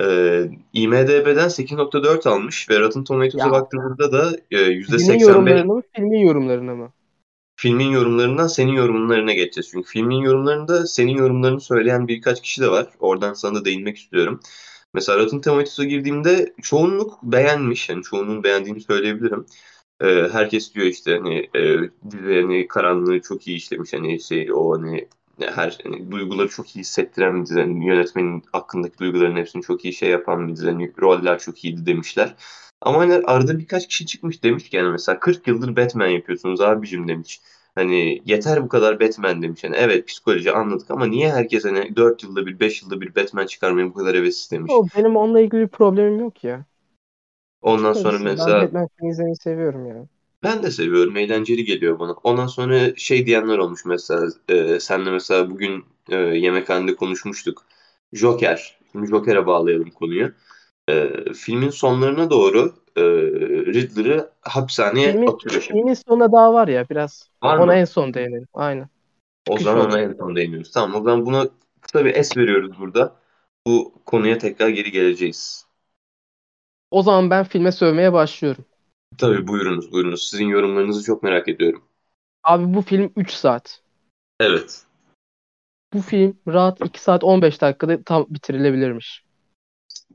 [0.00, 0.04] E,
[0.72, 6.76] IMDb'den 8.4 almış ve Rotten Tomatoes'a baktığımızda da e, dizinin %85 yorumlarını mı, filmin yorumlarını
[6.76, 6.92] mı?
[7.56, 9.68] Filmin yorumlarından senin yorumlarına geçeceğiz.
[9.70, 12.86] Çünkü filmin yorumlarında senin yorumlarını söyleyen birkaç kişi de var.
[13.00, 14.40] Oradan sana da değinmek istiyorum.
[14.94, 17.88] Mesela Rotten Tomatoes'a girdiğimde çoğunluk beğenmiş.
[17.88, 19.46] Yani çoğunun beğendiğini söyleyebilirim.
[20.00, 21.78] Ee, herkes diyor işte hani e,
[22.10, 25.08] dizi hani karanlığı çok iyi işlemiş hani şey o hani
[25.40, 27.60] her hani, duyguları çok iyi hissettiren bir dizi.
[27.60, 30.66] Hani yönetmenin hakkındaki duyguların hepsini çok iyi şey yapan bir dizi.
[30.66, 32.34] Hani roller çok iyiydi demişler.
[32.82, 37.08] Ama hani arada birkaç kişi çıkmış demiş ki yani mesela 40 yıldır Batman yapıyorsunuz abicim
[37.08, 37.40] demiş.
[37.74, 39.64] Hani yeter bu kadar Batman demiş.
[39.64, 43.46] Yani evet psikoloji anladık ama niye herkes hani 4 yılda bir 5 yılda bir Batman
[43.46, 44.72] çıkarmaya bu kadar hevesli demiş.
[44.74, 46.64] O benim onunla ilgili bir problemim yok ya.
[47.62, 48.26] Ondan sonra Çıkarsın.
[48.26, 50.06] Ben mesela Batman izlemeyi seviyorum ya.
[50.42, 51.16] Ben de seviyorum.
[51.16, 52.12] Eğlenceli geliyor bana.
[52.12, 54.28] Ondan sonra şey diyenler olmuş mesela.
[54.48, 57.64] E, senle mesela bugün e, yemekhanede konuşmuştuk.
[58.12, 58.78] Joker.
[58.92, 60.32] Şimdi Joker'e bağlayalım konuyu.
[60.88, 63.02] E, filmin sonlarına doğru e,
[63.66, 65.78] Riddler'ı hapishaneye Filmin, atıyor şimdi.
[65.80, 67.30] filmin sonunda daha var ya biraz.
[67.42, 67.74] Var Ona mı?
[67.74, 68.48] en son değinelim.
[68.54, 68.88] Aynen.
[69.48, 70.70] O Çıkış zaman ona en son değiniyoruz.
[70.70, 71.48] Tamam o zaman buna
[71.80, 73.16] kısa bir es veriyoruz burada.
[73.66, 75.66] Bu konuya tekrar geri geleceğiz.
[76.90, 78.64] O zaman ben filme sövmeye başlıyorum.
[79.18, 80.28] Tabii buyurunuz buyurunuz.
[80.30, 81.82] Sizin yorumlarınızı çok merak ediyorum.
[82.42, 83.80] Abi bu film 3 saat.
[84.40, 84.82] Evet.
[85.92, 89.24] Bu film rahat 2 saat 15 dakikada tam bitirilebilirmiş.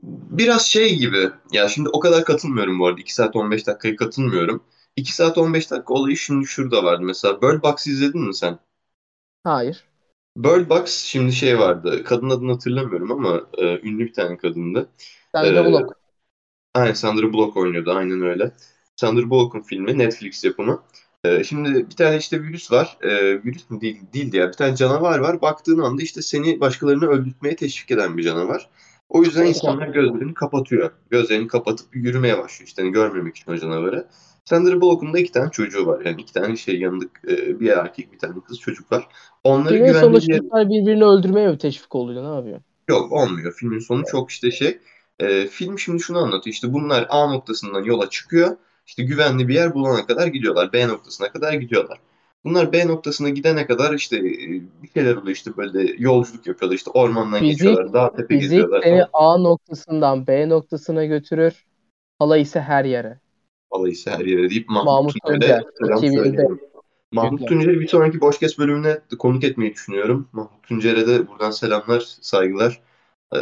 [0.02, 1.30] Biraz şey gibi.
[1.52, 3.00] Ya şimdi o kadar katılmıyorum bu arada.
[3.00, 4.64] 2 saat 15 dakikaya katılmıyorum.
[4.96, 7.02] 2 saat 15 dakika olayı şimdi şurada vardı.
[7.02, 8.58] Mesela Bird Box izledin mi sen?
[9.44, 9.84] Hayır.
[10.36, 12.04] Bird Box şimdi şey vardı.
[12.04, 14.88] Kadın adını hatırlamıyorum ama e, ünlü bir tane kadındı.
[15.34, 15.92] Sandra E, Bullock.
[16.74, 17.92] Aynen Sandra Bullock oynuyordu.
[17.92, 18.52] Aynen öyle.
[18.96, 20.82] Sandra Bullock'un filmi Netflix yapımı.
[21.24, 22.98] Ee, şimdi bir tane işte virüs var.
[23.02, 24.48] Ee, virüs mü değil, değildi ya.
[24.48, 25.42] Bir tane canavar var.
[25.42, 28.70] Baktığın anda işte seni başkalarını öldürtmeye teşvik eden bir canavar.
[29.08, 30.90] O yüzden insanlar gözlerini kapatıyor.
[31.10, 34.06] Gözlerini kapatıp yürümeye başlıyor işte hani görmemek için o canavarı.
[34.44, 36.04] Sandra Bullock'un da iki tane çocuğu var.
[36.04, 39.08] Yani iki tane şey yanında e, bir erkek bir tane kız çocuk var.
[39.44, 42.24] Onları Filmin güvenli bir çocuklar birbirini öldürmeye mi teşvik oluyor?
[42.24, 42.60] Ne yapıyor?
[42.88, 43.52] Yok olmuyor.
[43.52, 44.78] Filmin sonu çok işte şey.
[45.18, 46.54] E, film şimdi şunu anlatıyor.
[46.54, 48.56] İşte bunlar A noktasından yola çıkıyor.
[48.86, 50.72] İşte güvenli bir yer bulana kadar gidiyorlar.
[50.72, 51.98] B noktasına kadar gidiyorlar.
[52.48, 54.22] Bunlar B noktasına gidene kadar işte e,
[54.82, 58.82] bir şeyler oluyor işte böyle yolculuk yapıyorlar işte ormandan Fizik, geçiyorlar dağ tepe fizik geziyorlar
[58.82, 59.34] seni falan.
[59.34, 61.66] A noktasından B noktasına götürür.
[62.18, 63.20] Hala ise her yere.
[63.72, 65.62] Vallahi ise her yere deyip Mahmut, Mahmut Tuncer'e Tuncer.
[65.78, 66.24] selam 2005.
[66.24, 66.60] söylüyorum.
[67.12, 67.48] Mahmut.
[67.48, 70.28] Tuncer'i bir sonraki Boşkes bölümüne konuk etmeyi düşünüyorum.
[70.32, 72.80] Mahmut Tuncer'e de buradan selamlar, saygılar.
[73.34, 73.38] Ee,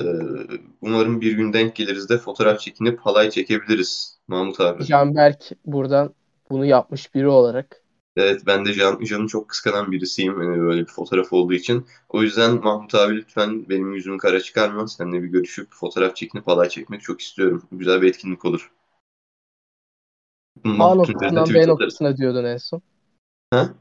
[0.81, 4.85] umarım bir gün denk geliriz de fotoğraf çekinip halay çekebiliriz Mahmut abi.
[4.85, 6.14] Canberk buradan
[6.51, 7.86] bunu yapmış biri olarak.
[8.17, 11.87] Evet ben de Can, Can'ı çok kıskanan birisiyim yani böyle bir fotoğraf olduğu için.
[12.09, 14.89] O yüzden Mahmut abi lütfen benim yüzümü kara çıkarma.
[14.89, 17.63] Seninle bir görüşüp fotoğraf çekinip halay çekmek çok istiyorum.
[17.73, 18.73] Güzel bir etkinlik olur.
[20.65, 22.83] A noktasından B noktasına diyordun en son.
[23.51, 23.75] Ha?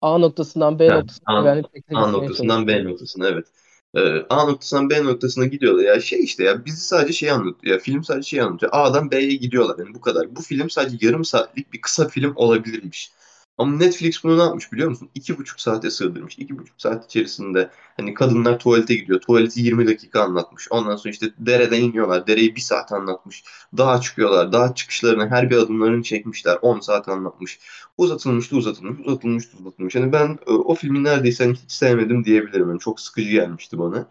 [0.00, 3.46] A noktasından B Ha, noktasına A, A noktasından B noktasına evet.
[3.94, 5.84] Ee, A noktasından B noktasına gidiyorlar.
[5.84, 7.74] Ya şey işte ya bizi sadece şey anlatıyor.
[7.74, 8.72] Ya film sadece şey anlatıyor.
[8.74, 9.78] A'dan B'ye gidiyorlar.
[9.78, 10.36] Yani bu kadar.
[10.36, 13.10] Bu film sadece yarım saatlik bir kısa film olabilirmiş.
[13.58, 15.10] Ama Netflix bunu ne yapmış biliyor musun?
[15.14, 16.38] İki buçuk saate sığdırmış.
[16.38, 19.20] İki buçuk saat içerisinde hani kadınlar tuvalete gidiyor.
[19.20, 20.68] Tuvaleti 20 dakika anlatmış.
[20.70, 22.26] Ondan sonra işte dereden iniyorlar.
[22.26, 23.44] Dereyi bir saat anlatmış.
[23.78, 24.52] Dağa çıkıyorlar.
[24.52, 26.58] Dağ çıkışlarını her bir adımlarını çekmişler.
[26.62, 27.60] 10 saat anlatmış.
[27.98, 29.94] Uzatılmıştı uzatılmış, uzatılmıştı uzatılmış.
[29.94, 32.68] Yani ben e, o filmi neredeyse hani hiç sevmedim diyebilirim.
[32.68, 34.08] Yani çok sıkıcı gelmişti bana.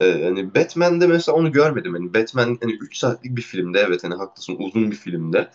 [0.00, 1.94] Ee, hani Batman'de mesela onu görmedim.
[1.94, 5.50] Hani Batman hani 3 saatlik bir filmde evet hani haklısın uzun bir filmde.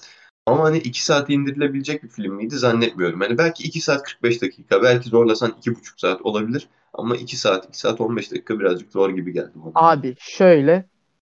[0.45, 3.21] Ama hani 2 saate indirilebilecek bir film miydi zannetmiyorum.
[3.21, 6.67] Hani belki 2 saat 45 dakika, belki zorlasan 2,5 saat olabilir.
[6.93, 9.71] Ama 2 saat, 2 saat 15 dakika birazcık zor gibi geldi bana.
[9.75, 10.85] Abi şöyle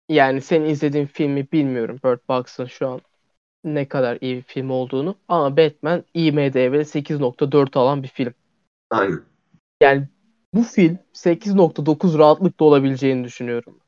[0.09, 3.01] yani senin izlediğin filmi bilmiyorum Bird Box'ın şu an
[3.63, 8.33] ne kadar iyi bir film olduğunu ama Batman IMDb'de 8.4 alan bir film.
[8.89, 9.21] Aynen.
[9.81, 10.07] Yani
[10.53, 13.79] bu film 8.9 rahatlıkla olabileceğini düşünüyorum.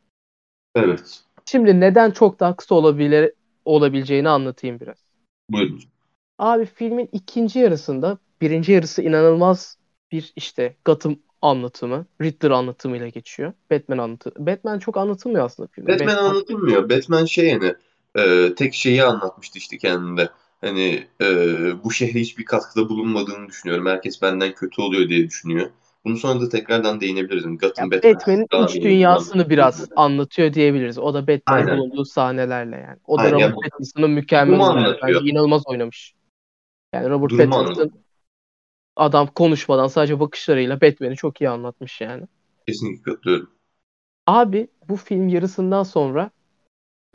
[0.75, 1.21] Evet.
[1.45, 3.33] Şimdi neden çok daha kısa olabilir
[3.65, 5.08] olabileceğini anlatayım biraz.
[5.49, 5.83] Buyurun.
[6.37, 9.77] Abi filmin ikinci yarısında birinci yarısı inanılmaz
[10.11, 13.53] bir işte Gotham anlatımı, Riddler anlatımıyla geçiyor.
[13.71, 14.31] Batman anlatı.
[14.37, 15.91] Batman çok anlatılmıyor aslında filmde.
[15.91, 16.89] Batman anlatılmıyor.
[16.89, 17.75] Batman şey yani
[18.15, 20.29] e, tek şeyi anlatmıştı işte kendinde.
[20.61, 21.25] Hani e,
[21.83, 23.85] bu şehre hiçbir katkıda bulunmadığını düşünüyorum.
[23.85, 25.69] Herkes benden kötü oluyor diye düşünüyor.
[26.05, 27.43] Bunu sonra da tekrardan değinebiliriz.
[27.43, 30.97] Gotham Batman Batman'in daha iç dünyasını biraz anlatıyor diyebiliriz.
[30.97, 32.99] O da Batman'in bulunduğu sahnelerle yani.
[33.07, 33.33] O da Aynen.
[33.33, 34.97] Robert Yani Pattinson'ın mükemmel.
[35.03, 36.13] Bence inanılmaz oynamış.
[36.93, 37.91] Yani Robert Durumu Pattinson
[38.95, 42.27] adam konuşmadan sadece bakışlarıyla Batman'i çok iyi anlatmış yani.
[42.67, 43.49] Kesinlikle katılıyorum.
[44.27, 46.31] Abi bu film yarısından sonra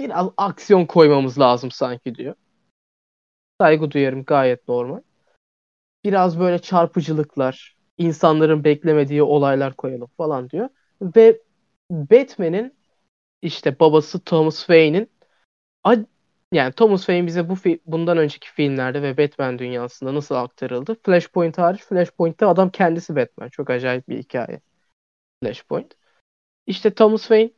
[0.00, 2.34] biraz aksiyon koymamız lazım sanki diyor.
[3.60, 5.00] Saygı duyarım gayet normal.
[6.04, 10.68] Biraz böyle çarpıcılıklar, insanların beklemediği olaylar koyalım falan diyor.
[11.02, 11.40] Ve
[11.90, 12.74] Batman'in
[13.42, 15.10] işte babası Thomas Wayne'in
[16.52, 17.54] yani Thomas Wayne bize bu
[17.86, 20.96] bundan önceki filmlerde ve Batman dünyasında nasıl aktarıldı?
[21.02, 23.48] Flashpoint hariç Flashpoint'te adam kendisi Batman.
[23.48, 24.60] Çok acayip bir hikaye.
[25.42, 25.94] Flashpoint.
[26.66, 27.50] İşte Thomas Wayne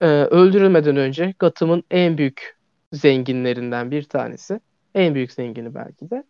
[0.00, 2.58] e, öldürülmeden önce Gotham'ın en büyük
[2.92, 4.60] zenginlerinden bir tanesi.
[4.94, 6.24] En büyük zengini belki de.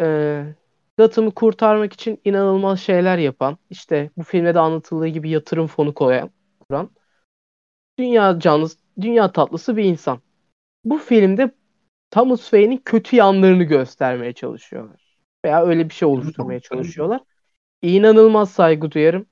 [0.00, 0.06] E,
[0.98, 6.30] Gotham'ı kurtarmak için inanılmaz şeyler yapan, işte bu filmde de anlatıldığı gibi yatırım fonu koyan,
[6.60, 6.90] kuran,
[7.98, 10.20] dünya canlısı, dünya tatlısı bir insan.
[10.84, 11.52] Bu filmde
[12.10, 15.18] Thomas Wayne'in kötü yanlarını göstermeye çalışıyorlar.
[15.46, 17.22] Veya öyle bir şey oluşturmaya çalışıyorlar.
[17.82, 19.26] İnanılmaz saygı duyarım.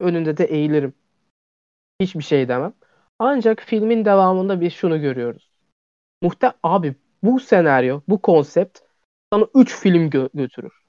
[0.00, 0.94] Önünde de eğilirim.
[2.00, 2.72] Hiçbir şey demem.
[3.18, 5.50] Ancak filmin devamında biz şunu görüyoruz.
[6.22, 8.80] Muhte abi bu senaryo, bu konsept
[9.32, 10.83] sana 3 film gö- götürür.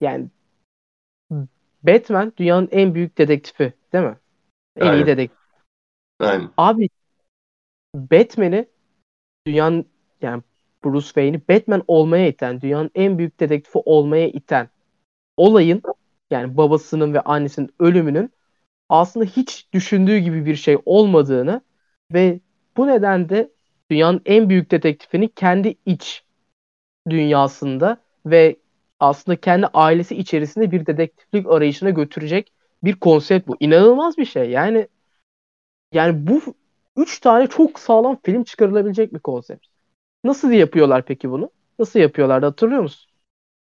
[0.00, 0.28] Yani
[1.82, 4.16] Batman dünyanın en büyük dedektifi, değil mi?
[4.76, 5.06] En iyi Aynen.
[5.06, 5.38] dedektif.
[6.20, 6.50] Aynen.
[6.56, 6.88] Abi
[7.94, 8.66] Batman'i
[9.46, 9.86] dünyanın
[10.22, 10.42] yani
[10.84, 14.68] Bruce Wayne'i Batman olmaya iten, dünyanın en büyük dedektifi olmaya iten
[15.36, 15.82] olayın
[16.30, 18.32] yani babasının ve annesinin ölümünün
[18.88, 21.60] aslında hiç düşündüğü gibi bir şey olmadığını
[22.12, 22.40] ve
[22.76, 23.50] bu nedenle
[23.90, 26.24] dünyanın en büyük dedektifini kendi iç
[27.10, 28.56] dünyasında ve
[29.04, 32.52] aslında kendi ailesi içerisinde bir dedektiflik arayışına götürecek
[32.84, 33.56] bir konsept bu.
[33.60, 34.50] İnanılmaz bir şey.
[34.50, 34.88] Yani
[35.92, 36.42] yani bu
[36.96, 39.66] 3 tane çok sağlam film çıkarılabilecek bir konsept.
[40.24, 41.50] Nasıl yapıyorlar peki bunu?
[41.78, 43.10] Nasıl yapıyorlardı hatırlıyor musun?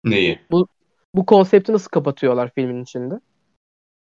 [0.04, 0.40] Neyi?
[0.50, 0.68] Bu
[1.14, 3.20] bu konsepti nasıl kapatıyorlar filmin içinde?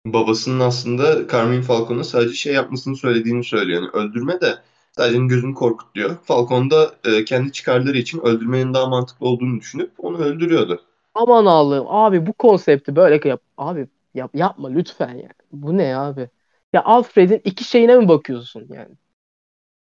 [0.05, 3.81] Babasının aslında Carmine Falcone'a sadece şey yapmasını söylediğini söylüyor.
[3.81, 4.57] Yani öldürme de
[4.91, 6.17] sadece gözünü korkut diyor.
[6.23, 10.81] Falcone da e, kendi çıkarları için öldürmenin daha mantıklı olduğunu düşünüp onu öldürüyordu.
[11.15, 13.41] Aman Allah'ım abi bu konsepti böyle yap.
[13.57, 15.29] Abi yap, yapma lütfen yani.
[15.51, 16.29] Bu ne abi?
[16.73, 18.95] Ya Alfred'in iki şeyine mi bakıyorsun yani?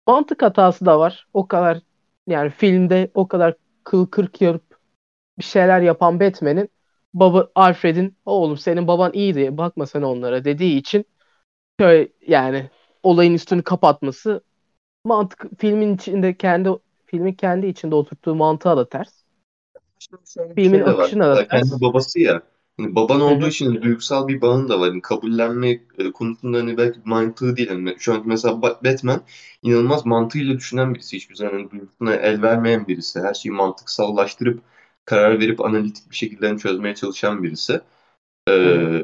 [0.07, 1.27] Mantık hatası da var.
[1.33, 1.79] O kadar
[2.27, 4.79] yani filmde o kadar kıl kırk yarıp
[5.39, 6.69] bir şeyler yapan Batman'in
[7.15, 11.05] baba Alfred'in oğlum senin baban iyiydi bakma sen onlara dediği için
[11.81, 12.69] şöyle yani
[13.03, 14.41] olayın üstünü kapatması
[15.05, 16.69] mantık filmin içinde kendi
[17.05, 19.20] filmin kendi içinde oturttuğu mantığa da ters.
[20.01, 21.15] Şimdi şöyle bir Filmin şey de var.
[21.15, 21.69] akışına da ters.
[21.69, 22.41] kendi babası ya.
[22.77, 24.89] Hani baban olduğu için hani duygusal bir bağın da var.
[24.89, 27.69] Hani kabullenme e, konusunda hani belki mantığı değil.
[27.69, 29.23] Hani şu an mesela Ba- Batman
[29.61, 31.15] inanılmaz mantığıyla düşünen birisi.
[31.17, 33.19] Hiçbir zaman hani duygusuna el vermeyen birisi.
[33.21, 34.61] Her şeyi mantıksallaştırıp
[35.05, 37.81] karar verip analitik bir şekilde hani çözmeye çalışan birisi.
[38.49, 39.03] Ee,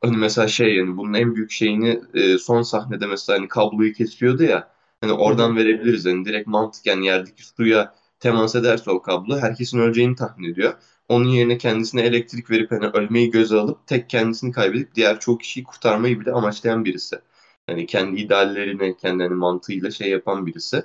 [0.00, 4.42] hani mesela şey yani bunun en büyük şeyini e, son sahnede mesela hani kabloyu kesiyordu
[4.42, 10.16] ya hani oradan verebiliriz hani direkt mantıken yerdeki suya temas ederse o kablo herkesin öleceğini
[10.16, 10.74] tahmin ediyor.
[11.08, 15.64] Onun yerine kendisine elektrik verip hani ölmeyi göze alıp tek kendisini kaybedip diğer çok kişiyi
[15.64, 17.20] kurtarmayı bile amaçlayan birisi.
[17.66, 20.84] Hani kendi ideallerini kendi hani mantığıyla şey yapan birisi.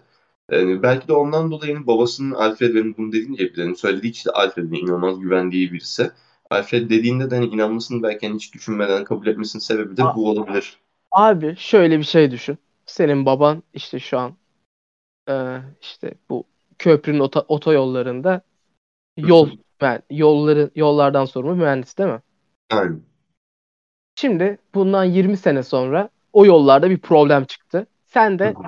[0.52, 4.26] Yani belki de ondan dolayı hani babasının Alfred benim bunu dediğince bile hani söylediği kişi
[4.26, 6.12] de Alfred'in inanılmaz güvendiği birisi.
[6.50, 10.30] Alfred dediğinde de hani inanmasını belki hani hiç düşünmeden kabul etmesinin sebebi de A- bu
[10.30, 10.78] olabilir.
[11.12, 12.58] abi şöyle bir şey düşün.
[12.86, 14.38] Senin baban işte şu an
[15.30, 16.46] e, işte bu
[16.80, 18.42] köprünün ota- otoyollarında
[19.18, 19.50] yol
[19.82, 22.22] ben yolları yollardan sorumlu mühendis değil mi?
[22.70, 23.04] Aynen.
[24.16, 27.88] Şimdi bundan 20 sene sonra o yollarda bir problem çıktı.
[28.06, 28.64] Sen de hı.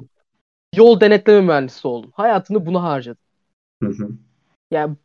[0.75, 2.11] yol denetleme mühendisi oldun.
[2.15, 3.21] Hayatını buna harcadın.
[3.83, 4.09] Hı hı.
[4.71, 4.95] Yani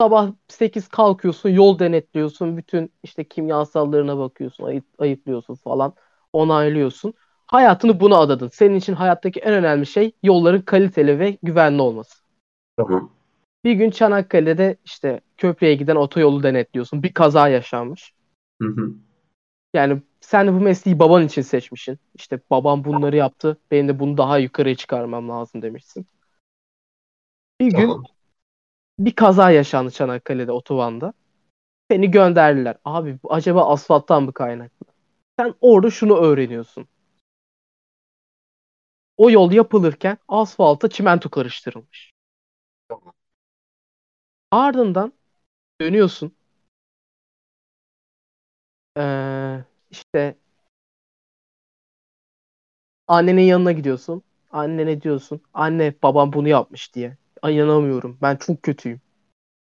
[0.00, 5.94] sabah 8 kalkıyorsun, yol denetliyorsun, bütün işte kimyasallarına bakıyorsun, ayıp, ayıplıyorsun falan,
[6.32, 7.14] onaylıyorsun.
[7.46, 8.48] Hayatını buna adadın.
[8.48, 12.29] Senin için hayattaki en önemli şey yolların kaliteli ve güvenli olması.
[12.86, 13.10] Tamam.
[13.64, 17.02] Bir gün Çanakkale'de işte köprüye giden otoyolu denetliyorsun.
[17.02, 18.12] Bir kaza yaşanmış.
[18.62, 18.94] Hı hı.
[19.74, 21.98] Yani sen de bu mesleği baban için seçmişsin.
[22.14, 23.58] İşte babam bunları yaptı.
[23.70, 26.06] Benim de bunu daha yukarıya çıkarmam lazım demişsin.
[27.60, 28.04] Bir gün Tamam.
[28.98, 31.12] bir kaza yaşandı Çanakkale'de otobanda.
[31.90, 32.76] Seni gönderdiler.
[32.84, 34.86] Abi bu acaba asfalttan mı kaynaklı?
[35.38, 36.88] Sen orada şunu öğreniyorsun.
[39.16, 42.09] O yol yapılırken asfalta çimento karıştırılmış.
[44.50, 45.12] Ardından
[45.80, 46.36] dönüyorsun.
[48.96, 50.36] Ee, işte
[53.08, 54.22] annenin yanına gidiyorsun.
[54.50, 55.40] Annene diyorsun.
[55.54, 57.16] Anne babam bunu yapmış diye.
[57.42, 58.18] Ay inanamıyorum.
[58.22, 59.00] Ben çok kötüyüm.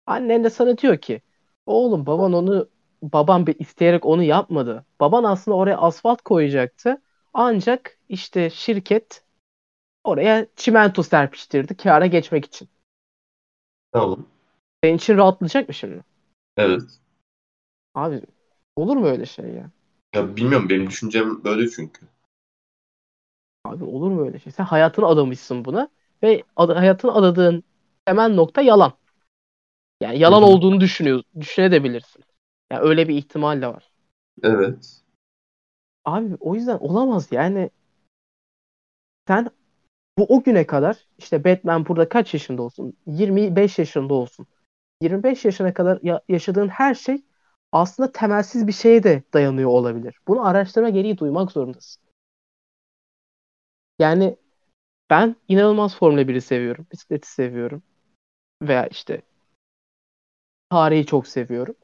[0.07, 1.21] Annen de sana diyor ki
[1.67, 2.69] oğlum baban onu
[3.03, 4.85] baban bir isteyerek onu yapmadı.
[5.01, 7.01] Baban aslında oraya asfalt koyacaktı.
[7.33, 9.23] Ancak işte şirket
[10.05, 12.69] oraya çimento serpiştirdi kâra geçmek için.
[13.93, 14.25] Tamam.
[14.83, 16.03] Senin için rahatlayacak mı şimdi?
[16.57, 16.99] Evet.
[17.93, 18.21] Abi
[18.75, 19.71] olur mu öyle şey ya?
[20.15, 22.07] Ya bilmiyorum benim düşüncem böyle çünkü.
[23.65, 24.51] Abi olur mu öyle şey?
[24.53, 25.89] Sen hayatını adamışsın buna
[26.23, 27.63] ve ad- hayatını adadığın
[28.05, 28.93] temel nokta yalan.
[30.01, 30.43] Yani yalan hı.
[30.43, 32.23] olduğunu düşünüyor, düşünebilirsin.
[32.71, 33.91] Yani öyle bir ihtimal de var.
[34.43, 35.03] Evet.
[36.05, 37.69] Abi o yüzden olamaz yani.
[39.27, 39.49] Sen
[40.17, 42.93] bu o güne kadar işte Batman burada kaç yaşında olsun?
[43.07, 44.47] 25 yaşında olsun.
[45.01, 47.21] 25 yaşına kadar ya- yaşadığın her şey
[47.71, 50.19] aslında temelsiz bir şeye de dayanıyor olabilir.
[50.27, 52.03] Bunu araştırma gereği duymak zorundasın.
[53.99, 54.37] Yani
[55.09, 56.87] ben inanılmaz Formula 1'i seviyorum.
[56.93, 57.83] Bisikleti seviyorum.
[58.63, 59.23] Veya işte
[60.69, 61.75] tarihi çok seviyorum.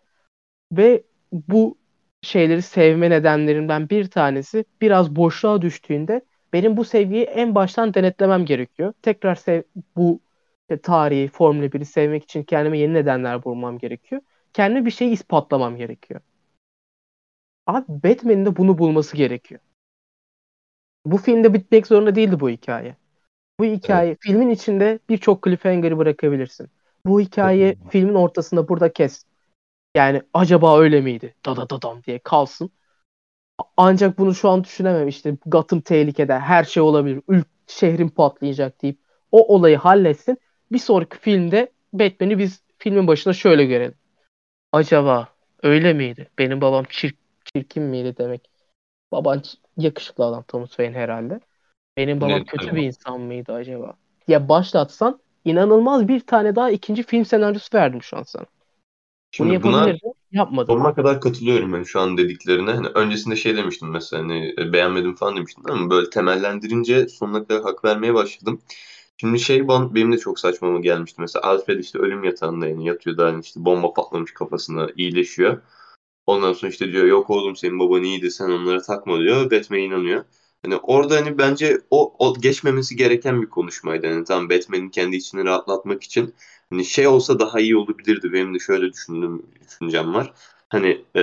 [0.73, 1.03] Ve
[1.33, 1.77] bu
[2.23, 6.21] şeyleri sevme nedenlerimden bir tanesi biraz boşluğa düştüğünde
[6.53, 8.93] benim bu sevgiyi en baştan denetlemem gerekiyor.
[9.01, 9.63] Tekrar sev
[9.95, 10.19] bu
[10.61, 14.21] işte tarihi, Formula 1'i sevmek için kendime yeni nedenler bulmam gerekiyor.
[14.53, 16.21] Kendime bir şeyi ispatlamam gerekiyor.
[17.67, 19.61] Abi Batman'in de bunu bulması gerekiyor.
[21.05, 22.95] Bu filmde bitmek zorunda değildi bu hikaye.
[23.59, 23.77] Bu Evet.
[23.77, 26.67] hikaye filmin içinde birçok cliffhanger'ı bırakabilirsin.
[27.05, 29.25] Bu hikaye filmin ortasında burada kes.
[29.95, 31.35] Yani acaba öyle miydi?
[31.45, 32.71] Da da da dam diye kalsın.
[33.77, 35.07] Ancak bunu şu an düşünemem.
[35.07, 37.21] İşte Gotham tehlikede her şey olabilir.
[37.27, 38.97] Ülk, şehrin patlayacak deyip
[39.31, 40.37] o olayı halletsin.
[40.71, 43.93] Bir sonraki filmde Batman'i biz filmin başında şöyle görelim.
[44.71, 45.27] Acaba
[45.63, 46.29] öyle miydi?
[46.37, 48.49] Benim babam çir- çirkin miydi demek.
[49.11, 49.43] Baban
[49.77, 51.39] yakışıklı adam Thomas Wayne herhalde.
[51.97, 53.93] Benim babam Ne kötü bir insan mıydı acaba?
[54.27, 58.45] Ya başlatsan inanılmaz bir tane daha ikinci film senaryosu verdim şu an sana.
[59.39, 59.93] Bunu Şimdi buna
[60.31, 60.75] Yapmadım.
[60.75, 62.71] sonuna kadar katılıyorum ben şu an dediklerine.
[62.71, 67.63] Hani öncesinde şey demiştim mesela hani e, beğenmedim falan demiştim ama böyle temellendirince sonuna kadar
[67.63, 68.61] hak vermeye başladım.
[69.17, 71.21] Şimdi şey benim de çok saçmama gelmişti.
[71.21, 75.61] Mesela Alfred işte ölüm yatağında yani yatıyor da hani işte bomba patlamış kafasına iyileşiyor.
[76.27, 79.51] Ondan sonra işte diyor yok oğlum senin baban iyiydi sen onlara takma diyor.
[79.51, 80.25] Batman inanıyor.
[80.63, 84.07] Hani orada hani bence o, o geçmemesi gereken bir konuşmaydı.
[84.07, 86.35] Hani tam Batman'in kendi içini rahatlatmak için
[86.69, 88.33] hani şey olsa daha iyi olabilirdi.
[88.33, 90.33] Benim de şöyle düşündüğüm düşüncem var.
[90.69, 91.21] Hani e,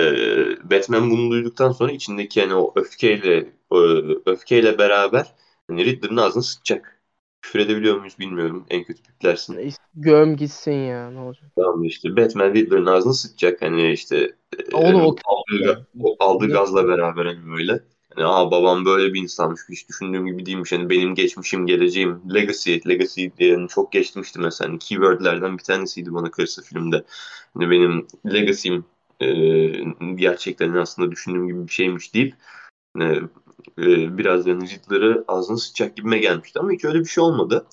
[0.71, 3.79] Batman bunu duyduktan sonra içindeki hani o öfkeyle o,
[4.25, 5.33] öfkeyle beraber
[5.67, 7.01] hani Riddler'ın ağzını sıçacak.
[7.41, 8.65] Küfür edebiliyor muyuz bilmiyorum.
[8.69, 9.57] En kötü piplersin.
[9.57, 11.51] Neyse, Göm gitsin ya ne olacak.
[11.55, 13.61] Tamam işte Batman Riddler'ın ağzını sıçacak.
[13.61, 14.35] Hani işte
[14.71, 17.83] e, o aldığı, o aldığı gazla beraber hani böyle.
[18.17, 19.61] Aa babam böyle bir insanmış.
[19.69, 20.71] Hiç düşündüğüm gibi değilmiş.
[20.71, 24.69] Hani benim geçmişim, geleceğim, legacy, legacy diye yani çok geçmişti mesela.
[24.69, 27.03] Hani keywordlerden bir tanesiydi bana karısı filmde.
[27.53, 28.85] Hani benim legacy'm
[29.21, 29.27] e,
[30.15, 32.33] gerçekten aslında düşündüğüm gibi bir şeymiş deyip
[32.99, 33.03] e,
[33.79, 36.59] e, biraz yani Riddler'ı ağzını sıçacak gibime gelmişti.
[36.59, 37.65] Ama hiç öyle bir şey olmadı.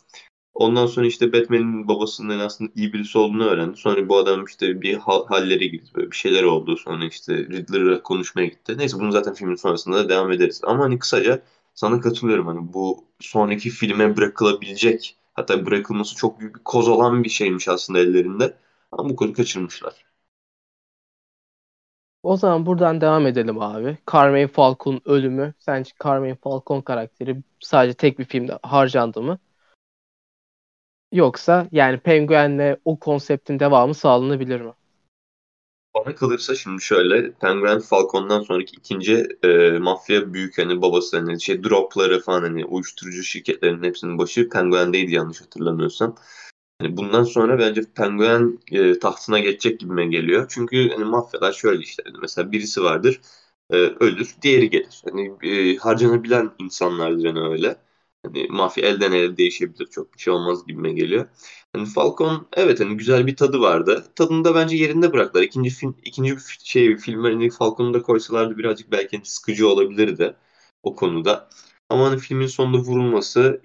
[0.54, 3.76] Ondan sonra işte Batman'in babasının aslında iyi birisi olduğunu öğrendi.
[3.76, 5.90] Sonra bu adam işte bir ha- hallere girdi.
[5.96, 6.76] Böyle bir şeyler oldu.
[6.76, 8.78] Sonra işte Riddler'la konuşmaya gitti.
[8.78, 10.60] Neyse bunu zaten filmin sonrasında da devam ederiz.
[10.64, 11.42] Ama hani kısaca
[11.74, 12.46] sana katılıyorum.
[12.46, 17.98] Hani bu sonraki filme bırakılabilecek hatta bırakılması çok büyük bir koz olan bir şeymiş aslında
[17.98, 18.54] ellerinde.
[18.92, 20.04] Ama bu kozu kaçırmışlar.
[22.22, 23.98] O zaman buradan devam edelim abi.
[24.12, 25.54] Carmine Falco'nun ölümü.
[25.58, 29.38] Sence Carmine Falcon karakteri sadece tek bir filmde harcandı mı?
[31.14, 34.72] Yoksa yani Penguin'le o konseptin devamı sağlanabilir mi?
[35.94, 41.64] Bana kalırsa şimdi şöyle Penguin Falcon'dan sonraki ikinci e, mafya büyük hani babası hani şey
[41.64, 46.16] dropları falan hani uyuşturucu şirketlerinin hepsinin başı Penguin'deydi yanlış hatırlamıyorsam.
[46.80, 50.46] Hani bundan sonra bence Penguin e, tahtına geçecek gibime geliyor.
[50.48, 52.06] Çünkü hani mafyalar şöyle işler.
[52.22, 53.20] Mesela birisi vardır
[53.70, 55.02] e, ölür, diğeri gelir.
[55.10, 57.76] Hani e, harcanabilen insanlardır hani öyle.
[58.24, 59.86] Hani mafya elden ele değişebilir.
[59.86, 61.26] Çok bir şey olmaz gibime geliyor.
[61.72, 64.04] Hani Falcon evet hani güzel bir tadı vardı.
[64.16, 65.42] Tadını da bence yerinde bıraktılar.
[65.44, 70.36] İkinci film ikinci şey film hani Falcon'u da koysalardı birazcık belki hani sıkıcı olabilirdi
[70.82, 71.48] o konuda.
[71.88, 73.60] Ama hani filmin sonunda vurulması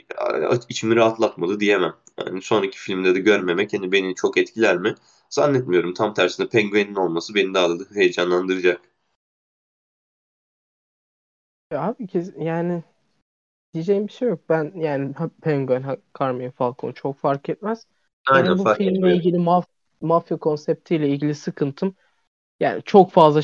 [0.69, 1.93] içimi rahatlatmadı diyemem.
[2.27, 4.95] Yani sonraki filmde de görmemek hani beni çok etkiler mi?
[5.29, 5.93] Zannetmiyorum.
[5.93, 8.81] Tam tersine Penguin'in olması beni daha da heyecanlandıracak.
[11.71, 12.07] Ya abi
[12.37, 12.83] yani
[13.73, 14.39] diyeceğim bir şey yok.
[14.49, 15.85] Ben yani Penguin,
[16.19, 17.87] Carmine Falcon çok fark etmez.
[18.27, 19.17] Aynen Benim bu fark filmle etmiyor.
[19.17, 19.65] ilgili maf
[20.01, 21.95] mafya konseptiyle ilgili sıkıntım
[22.59, 23.41] yani çok fazla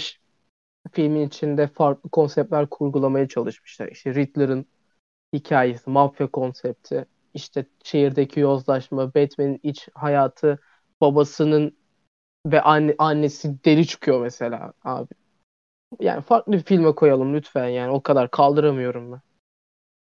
[0.92, 3.88] filmin içinde farklı konseptler kurgulamaya çalışmışlar.
[3.88, 4.66] İşte Riddler'ın
[5.34, 10.60] hikayesi, mafya konsepti, işte şehirdeki yozlaşma, Batman'in iç hayatı,
[11.02, 11.78] babasının
[12.46, 15.10] ve anne, annesi deli çıkıyor mesela abi.
[16.00, 19.22] Yani farklı bir filme koyalım lütfen yani o kadar kaldıramıyorum ben.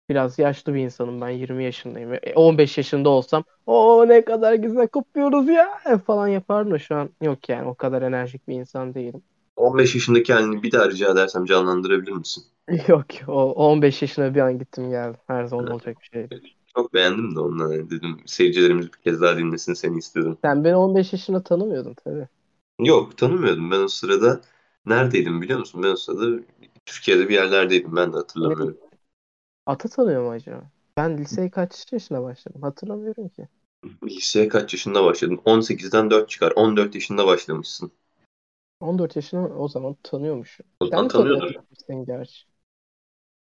[0.09, 2.13] Biraz yaşlı bir insanım ben 20 yaşındayım.
[2.13, 6.95] E, 15 yaşında olsam o ne kadar güzel kopuyoruz ya e, falan yapardım da şu
[6.95, 9.21] an yok yani o kadar enerjik bir insan değilim.
[9.55, 12.43] 15 yaşındaki halini bir daha rica edersem canlandırabilir misin?
[12.87, 15.19] Yok o 15 yaşına bir an gittim geldim.
[15.27, 16.29] Her zaman olacak bir şey.
[16.29, 16.55] değil.
[16.75, 20.37] Çok beğendim de ondan hani dedim seyircilerimiz bir kez daha dinlesin seni istedim.
[20.43, 22.27] Sen beni 15 yaşında tanımıyordun tabii.
[22.79, 24.41] Yok tanımıyordum ben o sırada
[24.85, 25.83] neredeydim biliyor musun?
[25.83, 26.43] Ben o sırada
[26.85, 28.77] Türkiye'de bir yerlerdeydim ben de hatırlamıyorum.
[28.81, 28.88] Ata
[29.77, 30.61] tanıyor mu acaba?
[30.97, 32.61] Ben liseye kaç yaşına başladım?
[32.61, 33.47] Hatırlamıyorum ki.
[34.03, 35.41] Liseye kaç yaşında başladın?
[35.45, 36.51] 18'den 4 çıkar.
[36.51, 37.91] 14 yaşında başlamışsın.
[38.79, 40.65] 14 yaşına o zaman tanıyormuşum.
[40.79, 41.53] O zaman de tanıyordur.
[42.05, 42.45] gerçi.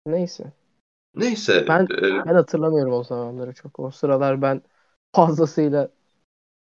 [0.07, 0.53] Neyse.
[1.15, 3.81] Neyse Ben e, ben hatırlamıyorum o zamanları çok.
[3.81, 4.63] O sıralar ben
[5.13, 5.91] fazlasıyla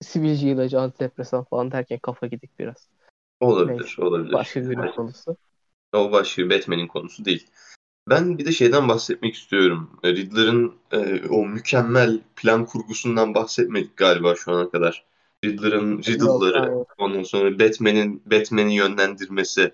[0.02, 2.90] sivilce ilacı, antidepresan falan derken kafa gidik biraz.
[3.42, 3.56] Neyse.
[3.56, 4.34] olabilir olabilir.
[4.34, 5.38] Başka günün konusu.
[5.94, 7.48] O başka Batman'in konusu değil.
[8.10, 9.90] Ben bir de şeyden bahsetmek istiyorum.
[10.04, 15.06] E, Riddler'ın e, o mükemmel plan kurgusundan bahsetmedik galiba şu ana kadar.
[15.46, 16.02] Riddler'ın
[16.54, 16.86] hayır.
[16.98, 19.74] ondan sonra Batman'in Batman'i yönlendirmesi,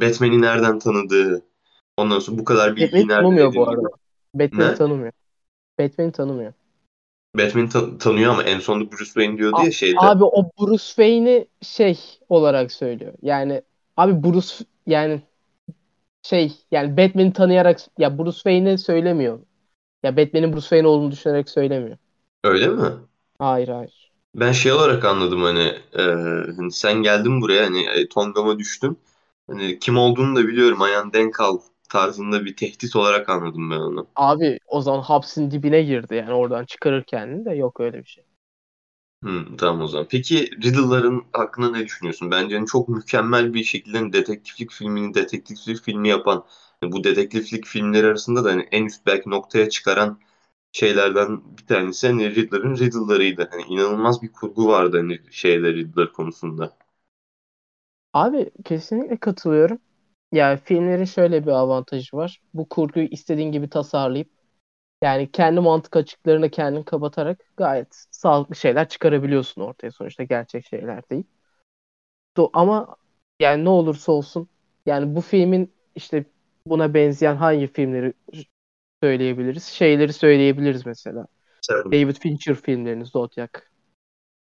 [0.00, 1.42] Batman'i nereden tanıdığı,
[1.96, 3.88] ondan sonra bu kadar Batman'i bilgiyi nereden tanımıyor bu arada.
[4.34, 5.12] Batman'i tanımıyor.
[5.80, 6.52] Batman'i tanımıyor.
[7.36, 9.96] Batman'i ta- tanıyor ama en sonunda Bruce Wayne diyordu A- ya şeyde.
[10.00, 13.12] abi o Bruce Wayne'i şey olarak söylüyor.
[13.22, 13.62] Yani
[13.96, 14.54] abi Bruce
[14.86, 15.22] yani
[16.24, 19.40] şey yani Batman'i tanıyarak ya Bruce Wayne'i söylemiyor.
[20.04, 21.98] Ya Batman'in Bruce Wayne olduğunu düşünerek söylemiyor.
[22.44, 22.90] Öyle mi?
[23.38, 24.12] Hayır hayır.
[24.34, 25.60] Ben şey olarak anladım hani,
[25.98, 26.02] e,
[26.56, 28.98] hani sen geldin buraya hani e, Tonga'ma düştün.
[29.50, 31.58] Hani kim olduğunu da biliyorum ayağın denk al
[31.88, 34.06] tarzında bir tehdit olarak anladım ben onu.
[34.16, 38.24] Abi o zaman hapsin dibine girdi yani oradan çıkarır kendini de yok öyle bir şey.
[39.24, 40.06] Hmm, tamam o zaman.
[40.10, 42.30] Peki Riddle'ların hakkında ne düşünüyorsun?
[42.30, 46.44] Bence hani çok mükemmel bir şekilde hani dedektiflik filmini dedektiflik filmi yapan
[46.80, 50.20] hani bu dedektiflik filmleri arasında da hani en üst belki noktaya çıkaran
[50.72, 53.48] şeylerden bir tanesi hani Riddler'ın Riddle'larıydı.
[53.50, 56.76] Hani inanılmaz bir kurgu vardı hani şeyler Riddler konusunda.
[58.12, 59.78] Abi kesinlikle katılıyorum.
[60.32, 62.40] Yani filmlerin şöyle bir avantajı var.
[62.54, 64.30] Bu kurguyu istediğin gibi tasarlayıp
[65.02, 71.24] yani kendi mantık açıklarını kendin kapatarak gayet sağlıklı şeyler çıkarabiliyorsun ortaya sonuçta gerçek şeyler değil.
[72.36, 72.96] Do- Ama
[73.40, 74.48] yani ne olursa olsun
[74.86, 76.24] yani bu filmin işte
[76.66, 78.12] buna benzeyen hangi filmleri
[79.02, 79.64] söyleyebiliriz?
[79.64, 81.26] Şeyleri söyleyebiliriz mesela.
[81.60, 81.92] Seven.
[81.92, 83.50] David Fincher filmlerini Zodiac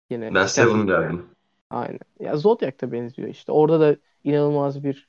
[0.09, 1.29] yine Ben Seven derdim.
[1.69, 1.99] aynen.
[2.19, 3.51] Ya Zodiac da benziyor işte.
[3.51, 5.07] Orada da inanılmaz bir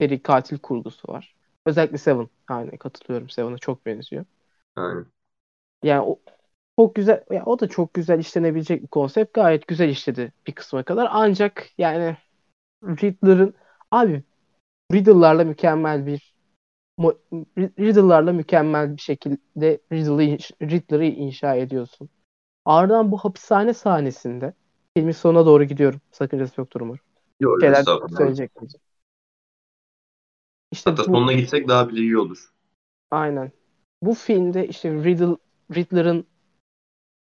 [0.00, 1.36] seri katil kurgusu var.
[1.66, 2.28] Özellikle Seven.
[2.48, 3.30] Aynen katılıyorum.
[3.30, 4.24] Seven'a çok benziyor.
[4.78, 5.12] Aynen.
[5.82, 6.20] Yani o
[6.78, 9.34] çok güzel ya o da çok güzel işlenebilecek bir konsept.
[9.34, 11.08] Gayet güzel işledi bir kısma kadar.
[11.12, 12.16] Ancak yani
[12.84, 13.54] Riddler'ın
[13.92, 14.24] abi
[14.94, 16.34] Riddle'larla mükemmel bir
[17.58, 20.38] Riddle'larla mükemmel bir şekilde Riddle'ı
[20.70, 22.10] Riddler'ı inşa ediyorsun.
[22.64, 24.54] Ardından bu hapishane sahnesinde
[24.96, 26.00] filmin sonuna doğru gidiyorum.
[26.12, 27.00] Sakıncası yoktur umarım.
[27.40, 27.86] Yok Şeyler
[28.18, 28.52] söyleyecek?
[30.70, 32.52] İşte Hatta bu sonuna gitsek daha bile iyi olur.
[33.10, 33.52] aynen.
[34.02, 35.36] Bu filmde işte Riddle
[35.74, 36.26] Riddler'ın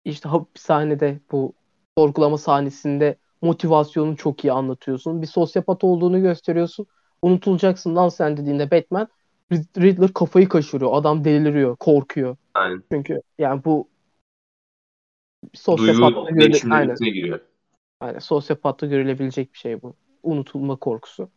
[0.05, 1.53] işte hapishanede bu
[1.97, 5.21] sorgulama sahnesinde motivasyonunu çok iyi anlatıyorsun.
[5.21, 6.87] Bir sosyopat olduğunu gösteriyorsun.
[7.21, 9.07] Unutulacaksın lan sen dediğinde Batman
[9.51, 10.91] Rid- Riddler kafayı kaşırıyor.
[10.93, 12.37] Adam deliriyor, korkuyor.
[12.53, 12.83] Aynen.
[12.91, 13.87] Çünkü yani bu
[15.43, 17.39] Duygu sosyopatta görüle aynen, giriyor.
[17.99, 19.95] aynen sosyopatta görülebilecek bir şey bu.
[20.23, 21.29] Unutulma korkusu.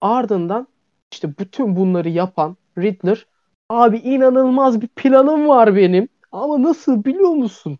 [0.00, 0.68] Ardından
[1.12, 3.26] işte bütün bunları yapan Riddler
[3.68, 6.08] abi inanılmaz bir planım var benim.
[6.32, 7.78] Ama nasıl biliyor musun?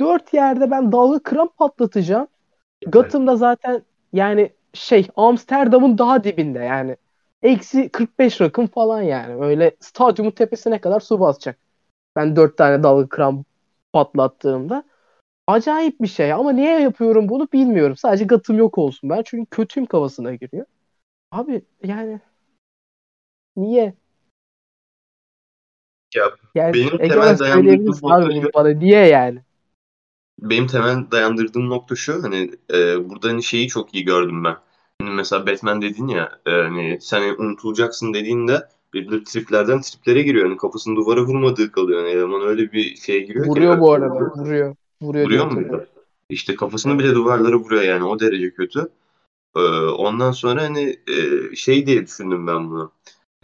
[0.00, 2.28] Dört yerde ben dalga kıran patlatacağım.
[2.86, 6.96] Gotham'da zaten yani şey Amsterdam'ın daha dibinde yani.
[7.42, 9.44] Eksi 45 rakım falan yani.
[9.44, 11.58] Öyle stadyumun tepesine kadar su basacak.
[12.16, 13.44] Ben dört tane dalga kıran
[13.92, 14.84] patlattığımda.
[15.46, 17.96] Acayip bir şey ama niye yapıyorum bunu bilmiyorum.
[17.96, 19.22] Sadece Gotham yok olsun ben.
[19.26, 20.66] Çünkü kötüyüm kafasına giriyor.
[21.30, 22.20] Abi yani
[23.56, 23.94] niye?
[26.14, 28.68] Ya Yani benim temel dayandırdığım nokta bana.
[28.68, 29.42] Niye yani?
[30.40, 32.22] Benim temel dayandırdığım nokta şu.
[32.22, 34.56] Hani e, burada hani şeyi çok iyi gördüm ben.
[35.00, 40.48] Hani mesela Batman dedin ya e, hani sen unutulacaksın dediğinde bir triplerden triplere giriyor.
[40.48, 42.00] Hani kafasını duvara vurmadığı kalıyor.
[42.00, 43.50] Yani eleman öyle bir şeye giriyor ki.
[43.50, 44.14] Vuruyor bu arada.
[44.14, 44.76] Vuruyor.
[45.02, 45.76] Vuruyor Vuruyor hatırlıyorum.
[45.76, 45.88] muydu?
[46.30, 48.88] İşte kafasını bile duvarlara vuruyor yani o derece kötü.
[49.56, 49.60] Ee,
[49.98, 52.92] ondan sonra hani e, şey diye düşündüm ben bunu.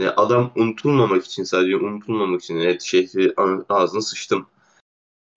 [0.02, 4.46] Yani adam unutulmamak için sadece unutulmamak için evet şehri a- ağzına sıçtım.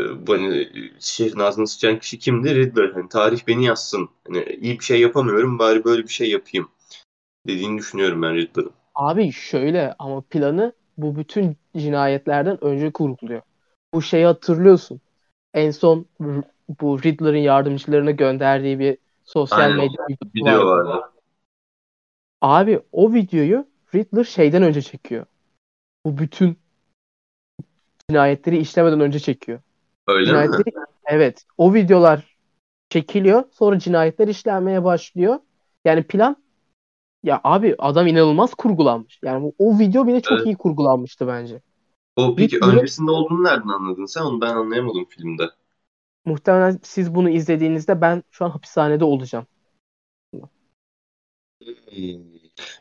[0.02, 2.56] Bu hani şehrin ağzına sıçan kişi kimdi?
[2.56, 2.92] Riddler.
[2.92, 4.10] Hani tarih beni yazsın.
[4.28, 6.70] Hani iyi bir şey yapamıyorum bari böyle bir şey yapayım
[7.48, 8.72] dediğini düşünüyorum ben Riddler'ın.
[8.96, 13.42] Abi şöyle ama planı bu bütün cinayetlerden önce kurguluyor.
[13.94, 15.02] Bu şeyi hatırlıyorsun.
[15.54, 16.06] En son
[16.82, 20.66] bu Riddler'ın yardımcılarına gönderdiği bir sosyal Aynen medya video vardı.
[20.66, 21.12] vardı.
[22.42, 25.26] Abi o videoyu Riddler şeyden önce çekiyor.
[26.06, 26.60] Bu bütün
[28.10, 29.60] cinayetleri işlemeden önce çekiyor.
[30.08, 30.38] Öyle mi?
[30.44, 30.76] Cinayetleri
[31.06, 32.38] evet o videolar
[32.90, 33.44] çekiliyor.
[33.54, 35.40] Sonra cinayetler işlenmeye başlıyor.
[35.86, 36.38] Yani plan
[37.24, 39.20] ya abi adam inanılmaz kurgulanmış.
[39.24, 40.46] Yani bu- o video bile çok Evet.
[40.46, 41.62] iyi kurgulanmıştı bence.
[42.16, 44.22] O peki Riddler'ın öncesinde olduğunu nereden anladın sen?
[44.22, 45.50] Onu ben anlayamadım filmde.
[46.26, 49.48] muhtemelen siz bunu izlediğinizde ben şu an hapishanede olacağım.
[51.92, 52.35] Hmm.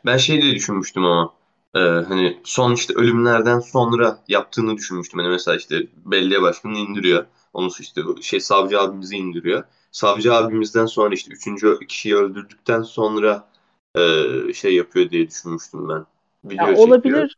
[0.05, 1.33] Ben şey diye düşünmüştüm ama
[1.75, 5.19] e, hani son işte ölümlerden sonra yaptığını düşünmüştüm.
[5.19, 7.25] Hani mesela işte belediye başkanını indiriyor.
[7.53, 9.63] Onu işte şey savcı abimizi indiriyor.
[9.91, 13.47] Savcı abimizden sonra işte üçüncü kişiyi öldürdükten sonra
[13.95, 15.95] e, şey yapıyor diye düşünmüştüm ben.
[15.95, 16.05] Ya
[16.45, 16.87] Video çekiyor.
[16.87, 17.37] olabilir.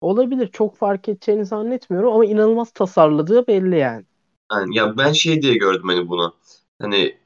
[0.00, 0.46] Olabilir.
[0.52, 4.04] Çok fark edeceğini zannetmiyorum ama inanılmaz tasarladığı belli yani.
[4.52, 6.34] Yani ya ben şey diye gördüm hani bunu.
[6.80, 7.18] Hani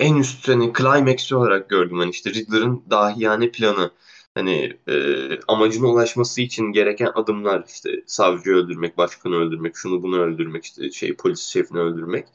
[0.00, 3.90] en üst hani climax olarak gördüm hani işte Riddler'ın dahiyane planı.
[4.34, 4.94] Hani e,
[5.48, 11.16] amacına ulaşması için gereken adımlar işte savcıyı öldürmek, başkanı öldürmek, şunu bunu öldürmek, işte şey
[11.16, 12.28] polis şefini öldürmek.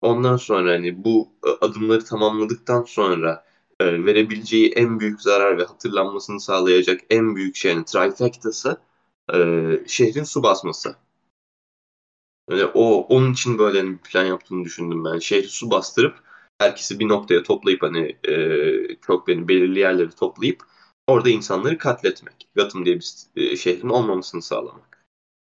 [0.00, 3.44] Ondan sonra hani bu e, adımları tamamladıktan sonra
[3.80, 8.80] e, verebileceği en büyük zarar ve hatırlanmasını sağlayacak en büyük şey yani trifecta'sı
[9.34, 9.38] e,
[9.86, 10.96] şehrin su basması.
[12.48, 15.18] Öyle o onun için böyle hani bir plan yaptığını düşündüm ben.
[15.18, 16.25] Şehri su bastırıp
[16.58, 20.62] herkesi bir noktaya toplayıp hani e, çok hani belirli yerleri toplayıp
[21.06, 22.48] Orada insanları katletmek.
[22.56, 25.06] Gotham diye bir e, şehrin olmamasını sağlamak.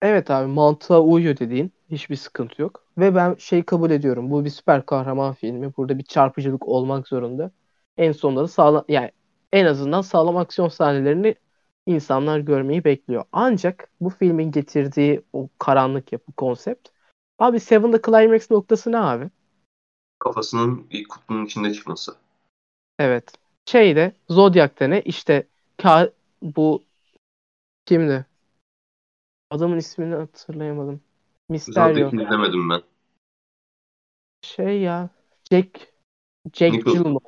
[0.01, 1.71] Evet abi mantığa uyuyor dediğin.
[1.91, 2.85] Hiçbir sıkıntı yok.
[2.97, 4.31] Ve ben şey kabul ediyorum.
[4.31, 5.75] Bu bir süper kahraman filmi.
[5.77, 7.51] Burada bir çarpıcılık olmak zorunda.
[7.97, 9.11] En sonunda da sağlam yani
[9.53, 11.35] en azından sağlam aksiyon sahnelerini
[11.85, 13.23] insanlar görmeyi bekliyor.
[13.31, 16.89] Ancak bu filmin getirdiği o karanlık yapı konsept.
[17.39, 19.29] Abi Seven'da climax noktası ne abi?
[20.23, 22.15] Kafasının bir kutunun içinde çıkması.
[22.99, 23.33] Evet.
[23.65, 25.01] Şeyde Zodiac'ta ne?
[25.01, 25.47] İşte
[25.77, 26.09] ka
[26.41, 26.83] bu
[27.85, 28.25] kimdi?
[29.49, 31.01] Adamın ismini hatırlayamadım.
[31.49, 31.87] Mysterio.
[32.09, 32.81] Zodiac'i izlemedim ben.
[34.41, 35.09] Şey ya
[35.51, 35.93] Jack
[36.53, 36.93] Jack Nicole.
[36.97, 37.19] Gyllenhaal.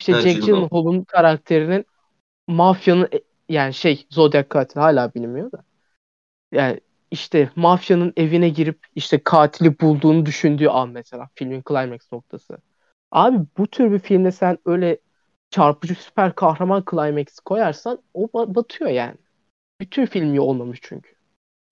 [0.00, 0.68] İşte Ha, Jack Gyllenhaal.
[0.68, 1.86] Gyllenhaal'ın karakterinin
[2.48, 5.64] mafyanın e- yani şey Zodiac katili hala bilinmiyor da.
[6.52, 6.80] Yani
[7.10, 12.58] işte mafyanın evine girip işte katili bulduğunu düşündüğü an mesela filmin climax noktası.
[13.10, 14.98] Abi bu tür bir filmde sen öyle
[15.50, 19.16] çarpıcı süper kahraman climax koyarsan o ba- batıyor yani.
[19.80, 21.10] Bütün film iyi olmamış çünkü.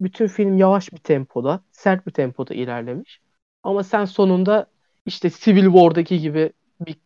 [0.00, 3.20] Bütün film yavaş bir tempoda, sert bir tempoda ilerlemiş.
[3.62, 4.66] Ama sen sonunda
[5.06, 6.96] işte Civil War'daki gibi bir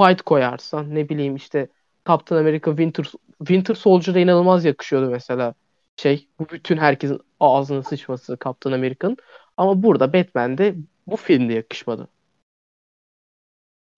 [0.00, 1.68] fight koyarsan ne bileyim işte
[2.08, 3.04] Captain America Winter,
[3.38, 5.54] Winter Soldier'a inanılmaz yakışıyordu mesela.
[5.98, 9.16] Şey bu bütün herkesin ağzına sıçması Captain America'nın.
[9.56, 10.74] Ama burada Batman'de
[11.06, 12.08] bu filmde yakışmadı.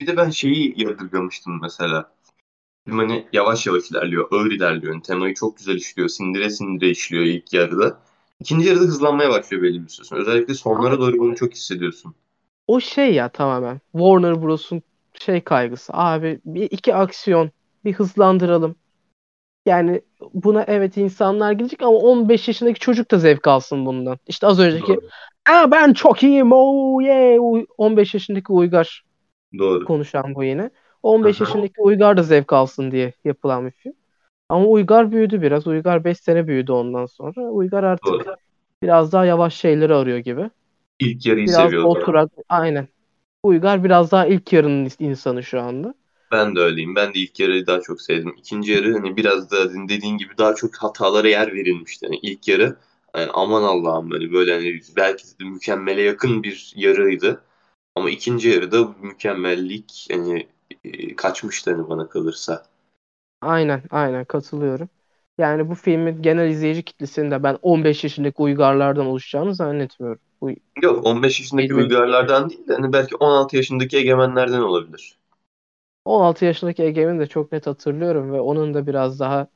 [0.00, 2.12] Bir de ben şeyi yadırgamıştım mesela.
[2.86, 4.92] Film hani yavaş yavaş ilerliyor, ağır ilerliyor.
[4.92, 8.00] Yani temayı çok güzel işliyor, sindire sindire işliyor ilk yarıda.
[8.40, 10.22] İkinci yarıda hızlanmaya başlıyor belli bir süre sonra.
[10.22, 12.16] Özellikle sonlara doğru bunu çok hissediyorsun.
[12.66, 14.82] O şey ya tamamen Warner Bros'un
[15.14, 15.92] şey kaygısı.
[15.94, 17.50] Abi bir iki aksiyon
[17.84, 18.76] bir hızlandıralım.
[19.66, 20.00] Yani
[20.34, 24.18] buna evet insanlar gidecek ama 15 yaşındaki çocuk da zevk alsın bundan.
[24.26, 25.00] İşte az önceki Doğru.
[25.50, 27.42] Aa, ben çok iyiyim oh yeah.
[27.44, 29.04] Uy- 15 yaşındaki Uygar
[29.58, 29.84] Doğru.
[29.84, 30.70] konuşan bu yine.
[31.02, 31.40] 15 Aha.
[31.40, 33.94] yaşındaki Uygar da zevk alsın diye yapılan bir film.
[34.48, 35.66] Ama Uygar büyüdü biraz.
[35.66, 37.42] Uygar 5 sene büyüdü ondan sonra.
[37.50, 38.36] Uygar artık Doğru.
[38.82, 40.50] biraz daha yavaş şeyleri arıyor gibi.
[40.98, 41.88] İlk yarıyı Biraz seviyordu.
[41.88, 42.88] oturak aynen.
[43.42, 45.94] Uygar biraz daha ilk yarının insanı şu anda.
[46.32, 46.94] Ben de öyleyim.
[46.94, 48.34] Ben de ilk yarıyı daha çok sevdim.
[48.38, 52.06] İkinci yarı hani biraz da dediğin gibi daha çok hatalara yer verilmişti.
[52.06, 52.76] Yani ilk yarı
[53.16, 57.42] yani aman Allah'ım böyle böyle hani belki de mükemmele yakın bir yarıydı.
[57.94, 60.48] Ama ikinci yarıda mükemmellik hani
[60.84, 62.62] e, kaçmıştı hani bana kalırsa.
[63.40, 64.88] Aynen aynen katılıyorum.
[65.38, 70.20] Yani bu filmin genel izleyici kitlesinin de ben 15 yaşındaki Uygarlardan oluşacağını zannetmiyorum.
[70.40, 70.50] Bu
[70.82, 75.19] Yok 15 yaşındaki uygarlardan değil de hani belki 16 yaşındaki egemenlerden olabilir.
[76.10, 79.48] 16 yaşındaki Egemen'i de çok net hatırlıyorum ve onun da biraz daha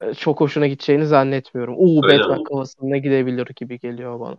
[0.00, 1.74] e, çok hoşuna gideceğini zannetmiyorum.
[1.78, 2.44] Uuu Batman mi?
[2.44, 4.36] kafasında gidebilir gibi geliyor bana.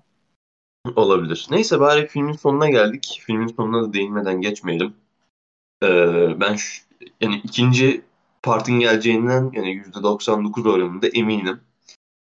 [0.95, 1.47] Olabilir.
[1.51, 3.21] Neyse bari filmin sonuna geldik.
[3.25, 4.93] Filmin sonuna da değinmeden geçmeyelim.
[5.83, 6.83] Ee, ben şu,
[7.21, 8.01] yani ikinci
[8.43, 11.59] partın geleceğinden yani %99 oranında eminim.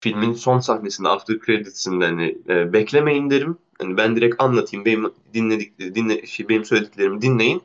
[0.01, 3.59] Filmin son sahnesinde after credits'inde hani e, beklemeyin derim.
[3.79, 4.85] Hani ben direkt anlatayım.
[4.85, 7.63] Benim dinledik dinle şey, benim söylediklerimi dinleyin.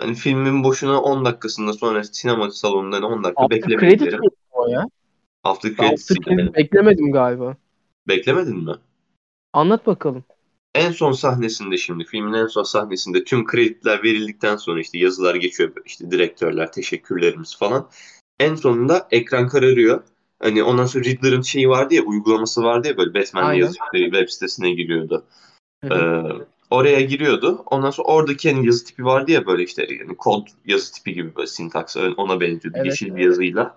[0.00, 4.28] Hani filmin boşuna 10 dakikasında sonra sinema salonunda hani 10 dakika After beklemeyin Credit mi
[4.52, 4.88] o ya?
[5.44, 6.40] After Ben credits After yani.
[6.40, 7.56] Credit beklemedim galiba.
[8.08, 8.74] Beklemedin mi?
[9.52, 10.24] Anlat bakalım.
[10.74, 15.72] En son sahnesinde şimdi filmin en son sahnesinde tüm krediler verildikten sonra işte yazılar geçiyor
[15.84, 17.88] işte direktörler teşekkürlerimiz falan.
[18.40, 20.02] En sonunda ekran kararıyor.
[20.42, 24.70] Hani ondan sonra Riddler'ın şeyi vardı ya uygulaması vardı ya böyle Batman'le işte web sitesine
[24.70, 25.24] giriyordu.
[25.84, 25.94] Hı.
[25.94, 27.62] Ee, oraya giriyordu.
[27.66, 31.36] Ondan sonra oradaki hani yazı tipi vardı ya böyle işte yani kod yazı tipi gibi
[31.36, 32.78] böyle sintaks ona benziyordu.
[32.78, 32.86] Evet.
[32.86, 33.76] Yeşil bir yazıyla.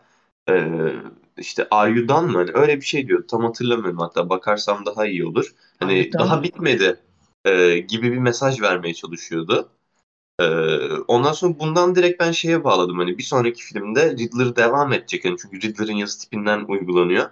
[0.50, 0.92] Ee,
[1.38, 2.38] işte done mı?
[2.38, 3.26] Hani öyle bir şey diyordu.
[3.28, 4.30] Tam hatırlamıyorum hatta.
[4.30, 5.56] Bakarsam daha iyi olur.
[5.80, 6.24] Hani done?
[6.24, 7.00] daha bitmedi
[7.46, 9.70] e, gibi bir mesaj vermeye çalışıyordu.
[10.40, 10.46] Ee,
[11.08, 12.98] ondan sonra bundan direkt ben şeye bağladım.
[12.98, 15.26] Hani bir sonraki filmde Riddler devam edecek.
[15.26, 17.30] Yani çünkü Riddler'ın yazı tipinden uygulanıyor.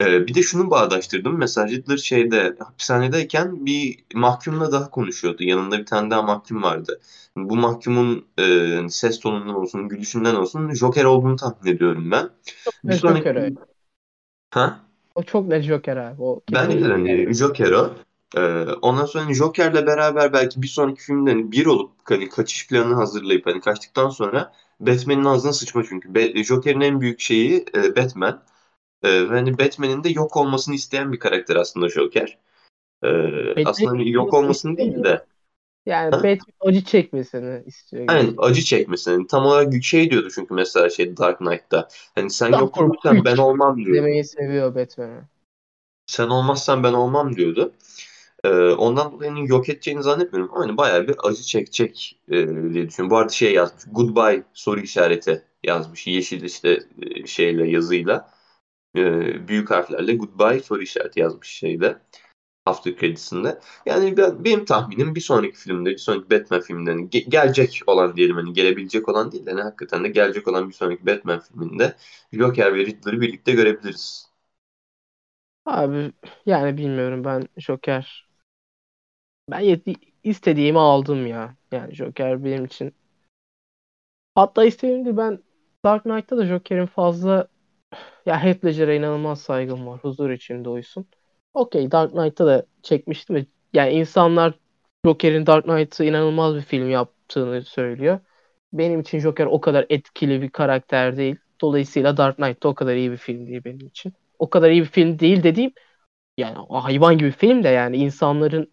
[0.00, 1.38] Ee, bir de şunu bağdaştırdım.
[1.38, 5.42] Mesela Riddler şeyde hapishanedeyken bir mahkumla daha konuşuyordu.
[5.42, 7.00] Yanında bir tane daha mahkum vardı.
[7.36, 12.30] Bu mahkumun e, ses tonundan olsun, gülüşünden olsun Joker olduğunu tahmin ediyorum ben.
[12.84, 13.28] Bir net sonraki...
[13.28, 13.52] Joker.
[14.50, 14.80] Ha?
[15.14, 16.22] O çok net Joker abi.
[16.22, 17.94] O Bence de hani Joker o.
[18.36, 22.68] Ee, ondan sonra hani Joker'le beraber belki bir sonraki filmde hani bir olup hani kaçış
[22.68, 26.14] planını hazırlayıp hani kaçtıktan sonra Batman'in ağzına sıçma çünkü.
[26.14, 28.42] Be- Joker'in en büyük şeyi e, Batman.
[29.02, 32.38] E, ve hani Batman'in de yok olmasını isteyen bir karakter aslında Joker.
[33.04, 33.08] E,
[33.64, 35.26] aslında hani yok olmasını değil de
[35.88, 36.16] Yani Ha?
[36.16, 38.04] Batman acı çekmesini istiyor.
[38.08, 39.26] Aynen acı çekmesini.
[39.26, 41.88] Tam olarak şey diyordu çünkü mesela şey Dark Knight'ta.
[42.14, 43.94] Hani sen Dark yok olursan ben olmam diyordu.
[43.94, 45.20] Demeyi seviyor Batman'i.
[46.06, 47.72] Sen olmazsan ben olmam diyordu.
[48.44, 52.88] Ee, ondan dolayı hani yok edeceğini zannetmiyorum ama hani bayağı bir acı çekecek e, diye
[52.88, 53.10] düşünüyorum.
[53.10, 53.84] Bu arada şey yazmış.
[53.92, 56.06] Goodbye soru işareti yazmış.
[56.06, 58.30] Yeşil işte e, şeyle yazıyla
[58.98, 61.98] e, büyük harflerle goodbye soru işareti yazmış şeyde
[62.64, 63.60] hafta kredisinde.
[63.86, 68.36] Yani ben, benim tahminim bir sonraki filmde, bir sonraki Batman filmlerinin ge- gelecek olan diyelim
[68.36, 71.96] hani gelebilecek olan değil de hani hakikaten de gelecek olan bir sonraki Batman filminde
[72.32, 74.28] Joker ve Riddler'ı birlikte görebiliriz.
[75.64, 76.12] Abi
[76.46, 78.28] yani bilmiyorum ben Joker
[79.50, 81.56] ben yet- istediğimi aldım ya.
[81.72, 82.94] Yani Joker benim için
[84.34, 85.44] hatta istediğim değil ben
[85.84, 87.48] Dark Knight'ta da Joker'in fazla
[88.26, 90.00] ya Heath Ledger'a inanılmaz saygım var.
[90.00, 91.06] Huzur içinde uysun.
[91.54, 94.54] Okey Dark Knight'ta da çekmiştim yani insanlar
[95.04, 98.20] Joker'in Dark Knight'ı inanılmaz bir film yaptığını söylüyor.
[98.72, 101.36] Benim için Joker o kadar etkili bir karakter değil.
[101.60, 104.12] Dolayısıyla Dark Knight o kadar iyi bir film değil benim için.
[104.38, 105.72] O kadar iyi bir film değil dediğim
[106.38, 108.72] yani hayvan gibi film de yani insanların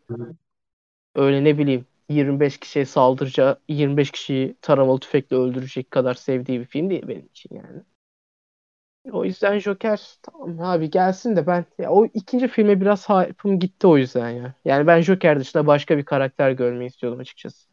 [1.16, 6.90] öyle ne bileyim 25 kişiye saldıracağı 25 kişiyi taramalı tüfekle öldürecek kadar sevdiği bir film
[6.90, 7.84] değil benim için yani.
[9.12, 13.88] O yüzden Joker tamam abi gelsin de ben ya o ikinci filme biraz hype'ım gitti
[13.88, 14.54] o yüzden ya.
[14.66, 17.68] Yani ben Joker dışında başka bir karakter görmeyi istiyordum açıkçası.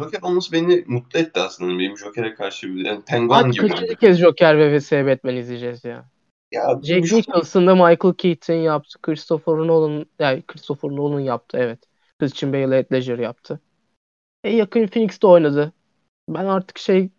[0.00, 1.78] Joker olması beni mutlu etti aslında.
[1.78, 3.68] Benim Joker'e karşı bir yani Penguin Abi gibi.
[3.68, 6.10] kaçıncı kez Joker ve vs Batman izleyeceğiz ya.
[6.52, 8.98] Ya Jack bu- Nicholson'da Michael Keaton yaptı.
[9.02, 11.78] Christopher Nolan yani Christopher Nolan yaptı evet.
[12.18, 13.60] Christian Bale Heath Ledger yaptı.
[14.44, 15.72] E yakın Phoenix'te oynadı.
[16.28, 17.10] Ben artık şey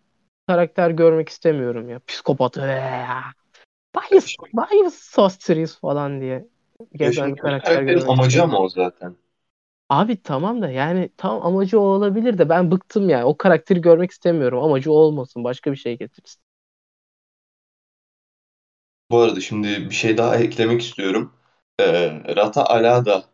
[0.52, 2.00] karakter görmek istemiyorum ya.
[2.06, 2.56] Psikopat.
[3.96, 6.48] Bias, bias sostries falan diye
[6.96, 9.16] gezen karakter görmek amacı ama o zaten.
[9.88, 13.24] Abi tamam da yani tam amacı o olabilir de ben bıktım yani.
[13.24, 14.58] O karakteri görmek istemiyorum.
[14.64, 15.44] Amacı o olmasın.
[15.44, 16.42] Başka bir şey getirsin.
[19.10, 21.32] Bu arada şimdi bir şey daha eklemek istiyorum.
[21.80, 23.24] Ee, Rata Alada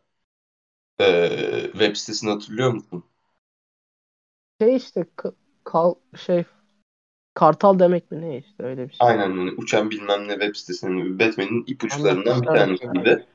[0.98, 3.04] e, web sitesini hatırlıyor musun?
[4.60, 5.06] Şey işte
[5.64, 6.44] kal şey
[7.38, 9.08] kartal demek mi ne işte öyle bir şey.
[9.08, 13.26] Aynen hani uçan bilmem ne web sitesinin Batman'in ipuçlarından bir Anlatmışlar da tanesiydi.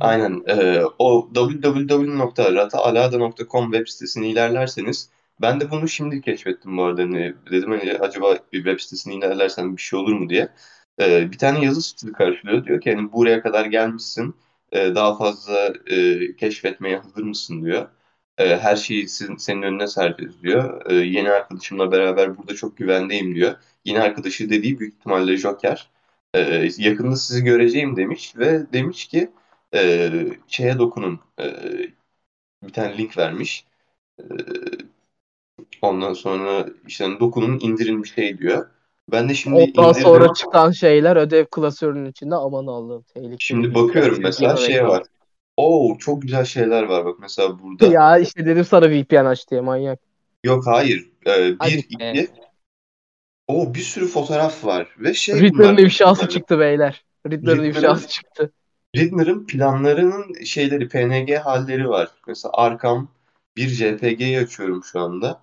[0.00, 0.42] Aynen.
[0.46, 5.10] E, o www.rataalada.com web sitesini ilerlerseniz
[5.40, 7.02] ben de bunu şimdi keşfettim bu arada.
[7.02, 10.48] Hani dedim hani acaba bir web sitesini ilerlersem bir şey olur mu diye.
[11.00, 12.64] E, bir tane yazı stili karşılıyor.
[12.64, 14.34] Diyor ki hani buraya kadar gelmişsin.
[14.72, 17.88] E, daha fazla e, keşfetmeye hazır mısın diyor.
[18.38, 20.90] E, her şeyi sizin, senin önüne sereceğiz diyor.
[20.90, 23.54] E, yeni arkadaşımla beraber burada çok güvendeyim diyor.
[23.84, 25.90] Yeni arkadaşı dediği büyük ihtimalle Joker.
[26.34, 29.30] E, yakında sizi göreceğim demiş ve demiş ki
[29.74, 30.10] e,
[30.48, 31.20] şeye dokunun.
[31.40, 31.54] E,
[32.62, 33.64] bir tane link vermiş.
[34.20, 34.24] E,
[35.82, 38.66] ondan sonra işte hani dokunun indirin bir şey diyor.
[39.12, 40.02] Ben de şimdi Ondan indirdim.
[40.02, 43.36] sonra çıkan şeyler ödev klasörünün içinde aman Allah'ım tehlikeli.
[43.38, 45.02] Şimdi bakıyorum mesela şey var.
[45.56, 47.86] Oo çok güzel şeyler var bak mesela burada.
[47.86, 50.00] Ya işte dedim sana VPN aç diye manyak.
[50.44, 51.10] Yok hayır.
[51.26, 52.12] Ee, Hadi bir, be.
[52.12, 52.30] iki.
[53.48, 54.88] Oo bir sürü fotoğraf var.
[54.98, 57.04] Ve şey Riddler'ın bunlar- ifşası çıktı beyler.
[57.26, 58.52] Riddler'ın Riddler'ın- ifşası çıktı.
[58.96, 62.08] Riddler'ın planlarının şeyleri, PNG halleri var.
[62.26, 63.08] Mesela arkam
[63.56, 65.42] bir JPG'yi açıyorum şu anda.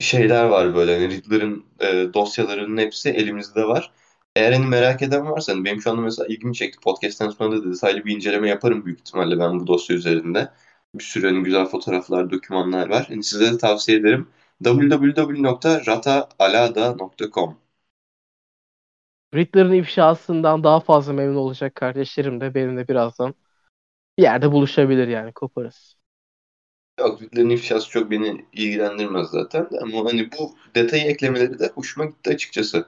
[0.00, 3.92] Şeyler var böyle hani Riddler'ın e, dosyalarının hepsi elimizde var.
[4.36, 6.80] Eğer hani merak eden varsa hani benim şu anda mesela ilgimi çekti.
[6.80, 10.48] Podcast'ten sonra da detaylı bir inceleme yaparım büyük ihtimalle ben bu dosya üzerinde.
[10.94, 13.06] Bir sürü hani güzel fotoğraflar, dokümanlar var.
[13.10, 14.28] Yani size de tavsiye ederim.
[14.64, 17.56] www.rataalada.com
[19.34, 23.34] Riddler'ın ifşasından daha fazla memnun olacak kardeşlerim de benimle birazdan
[24.18, 25.96] bir yerde buluşabilir yani koparız.
[27.00, 32.30] Yok Riddler'ın ifşası çok beni ilgilendirmez zaten ama hani bu detayı eklemeleri de hoşuma gitti
[32.30, 32.86] açıkçası.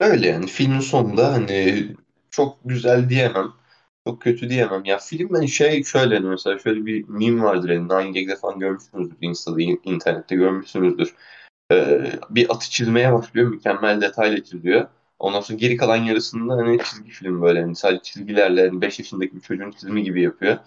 [0.00, 1.86] Öyle yani filmin sonunda hani
[2.30, 3.52] çok güzel diyemem.
[4.06, 4.84] Çok kötü diyemem.
[4.84, 8.58] Ya film hani şey şöyle hani mesela şöyle bir meme vardır hani Nine Gag'de falan
[8.58, 9.16] görmüşsünüzdür.
[9.20, 11.14] Insta'da, in- internette görmüşsünüzdür.
[11.72, 13.48] Ee, bir atı çizmeye başlıyor.
[13.50, 14.88] Mükemmel detayla çiziyor.
[15.18, 19.36] Ondan sonra geri kalan yarısında hani çizgi film böyle hani sadece çizgilerle hani 5 yaşındaki
[19.36, 20.58] bir çocuğun çizimi gibi yapıyor.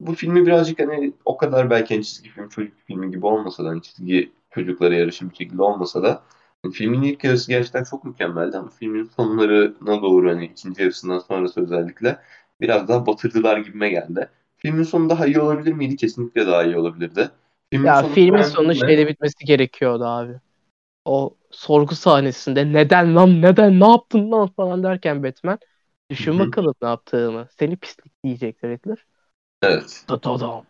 [0.00, 3.68] Bu filmi birazcık hani o kadar belki hani çizgi film çocuk filmi gibi olmasa da
[3.68, 6.22] hani çizgi çocuklara yarışır bir şekilde olmasa da
[6.70, 12.18] filmin ilk yarısı gerçekten çok mükemmeldi ama filmin sonlarına doğru hani ikinci yarısından sonrası özellikle
[12.60, 14.30] biraz daha batırdılar gibime geldi.
[14.56, 15.96] Filmin sonu daha iyi olabilir miydi?
[15.96, 17.30] Kesinlikle daha iyi olabilirdi.
[17.70, 20.40] Filmin Ya sonu filmin sonu şeyde bitmesi gerekiyordu abi.
[21.06, 25.58] O sorgu sahnesinde neden lan neden ne yaptın lan falan derken Batman
[26.10, 26.54] düşün Hı hı.
[26.54, 27.48] bakalım ne yaptığımı.
[27.58, 29.06] Seni pislik diyecek Riddler.
[29.62, 30.04] Evet.
[30.08, 30.66] Dadadam.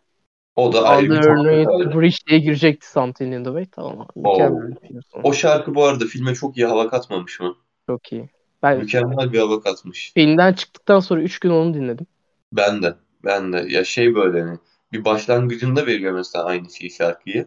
[0.57, 3.67] O da ayrı bir the Bridge diye girecekti Something in the Way.
[3.67, 4.09] Tamam.
[4.17, 5.23] Mükemmel bir film sonu.
[5.25, 7.57] O şarkı bu arada filme çok iyi hava katmamış mı?
[7.87, 8.31] Çok iyi.
[8.63, 10.13] Ben Mükemmel bir hava katmış.
[10.15, 12.07] filmden çıktıktan sonra 3 gün onu dinledim.
[12.53, 12.95] Ben de.
[13.25, 13.67] Ben de.
[13.69, 14.59] Ya şey böyle hani
[14.93, 17.47] bir başlangıcında veriyor mesela aynı şey şarkıyı.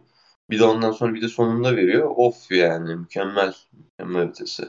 [0.50, 2.12] Bir de ondan sonra bir de sonunda veriyor.
[2.16, 3.54] Of yani mükemmel.
[3.74, 4.64] Mükemmel ötesi.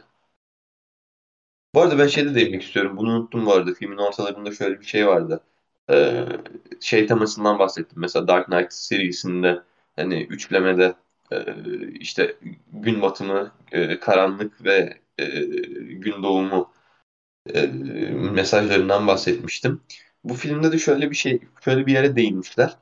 [1.74, 2.96] Bu arada ben şeyde değinmek istiyorum.
[2.96, 3.74] Bunu unuttum bu arada.
[3.74, 5.40] Filmin ortalarında şöyle bir şey vardı.
[5.90, 6.26] Ee,
[6.80, 8.00] şey temasından bahsettim.
[8.00, 9.62] Mesela Dark Knight serisinde
[9.96, 10.94] hani üçlemede
[11.32, 11.44] e,
[11.92, 12.36] işte
[12.72, 15.26] gün batımı, e, karanlık ve e,
[15.94, 16.72] gün doğumu
[17.54, 17.66] e,
[18.32, 19.80] mesajlarından bahsetmiştim.
[20.24, 22.76] Bu filmde de şöyle bir şey, şöyle bir yere değinmişler.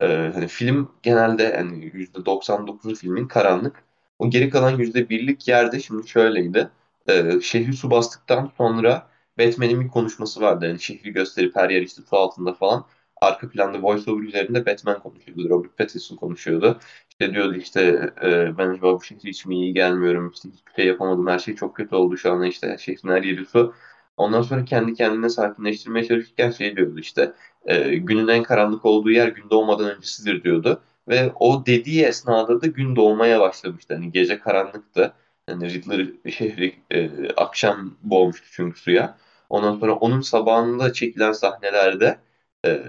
[0.00, 3.84] E, hani film genelde yani %99'u filmin karanlık.
[4.18, 6.70] O geri kalan %1'lik yerde şimdi şöyleydi.
[7.08, 10.66] E, şehri su bastıktan sonra Batman'in bir konuşması vardı.
[10.66, 12.86] Yani şehri gösterip her yer işte su altında falan.
[13.20, 15.48] Arka planda voiceover üzerinde Batman konuşuyordu.
[15.50, 16.80] Robert Pattinson konuşuyordu.
[17.10, 20.30] İşte diyordu işte e, ben acaba bu şehri hiç mi iyi gelmiyorum.
[20.34, 21.26] İşte hiçbir şey yapamadım.
[21.26, 22.46] Her şey çok kötü oldu şu anda.
[22.46, 23.74] işte şehrin her yeri su.
[24.16, 27.32] Ondan sonra kendi kendine sakinleştirmeye çalışırken şey diyordu işte
[27.66, 30.82] e, günün en karanlık olduğu yer gün doğmadan öncesidir diyordu.
[31.08, 33.94] Ve o dediği esnada da gün doğmaya başlamıştı.
[33.94, 35.14] Hani gece karanlıktı.
[35.48, 39.18] Yani Riddler şehri e, akşam boğmuştu çünkü suya.
[39.48, 42.18] Ondan sonra onun sabahında çekilen sahnelerde
[42.66, 42.82] e,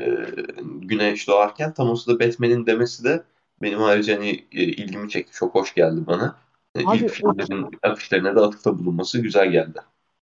[0.64, 3.24] güneş doğarken tam o sırada Batman'in demesi de
[3.62, 5.34] benim ayrıca hani e, ilgimi çekti.
[5.34, 6.36] Çok hoş geldi bana.
[6.76, 9.80] E, Abi, İlk filmlerin afişlerine de atıfta bulunması güzel geldi.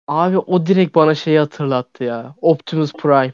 [0.08, 2.34] Abi o direkt bana şeyi hatırlattı ya.
[2.40, 3.32] Optimus Prime.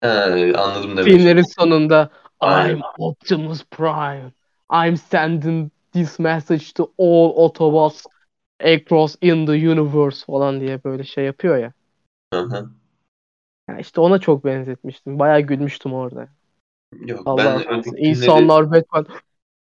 [0.00, 0.08] He,
[0.56, 1.04] anladım demek.
[1.04, 2.10] Filmlerin sonunda.
[2.42, 4.32] I'm Optimus Prime.
[4.70, 8.04] I'm sending this message to all Autobots
[8.64, 11.72] across in the universe falan diye böyle şey yapıyor ya.
[12.32, 12.70] Hı hı.
[13.68, 15.18] Yani işte ona çok benzetmiştim.
[15.18, 16.28] Bayağı gülmüştüm orada.
[17.06, 19.06] Yok Allah ben filmleri- İnsanlar Batman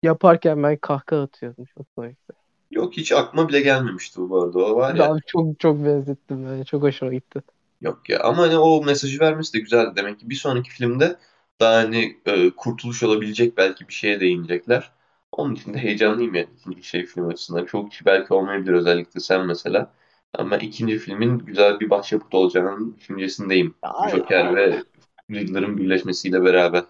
[0.03, 1.65] yaparken ben kahkaha atıyordum.
[1.65, 2.33] Çok komikti.
[2.71, 4.59] yok hiç aklıma bile gelmemişti bu arada.
[4.59, 5.03] O var ya.
[5.05, 6.63] Abi çok çok benzettim böyle.
[6.63, 7.41] Çok hoşuma gitti.
[7.81, 9.91] Yok ya ama hani o mesajı vermesi de güzeldi.
[9.95, 11.15] Demek ki bir sonraki filmde
[11.59, 14.91] daha hani e, kurtuluş olabilecek belki bir şeye değinecekler.
[15.37, 17.65] Onun için de heyecanlıyım yani ikinci şey film açısından.
[17.65, 19.93] Çok kişi belki olmayabilir özellikle sen mesela.
[20.33, 23.75] Ama ikinci filmin güzel bir başyapıt olacağının düşüncesindeyim.
[23.83, 24.83] Ya, ay- Joker ve
[25.31, 26.83] Riddler'ın birleşmesiyle beraber.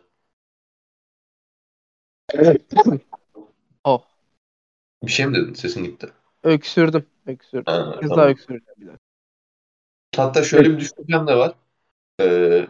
[3.84, 4.06] oh.
[5.04, 5.54] Bir şey mi dedin?
[5.54, 6.08] Sesin gitti.
[6.44, 7.06] Öksürdüm.
[7.28, 7.64] Öksürdüm.
[7.66, 8.18] Ha, kez tamam.
[8.18, 9.06] daha öksüreceğim bir dakika.
[10.16, 11.56] Hatta şöyle bir düşüncem de var.
[12.22, 12.68] Ee,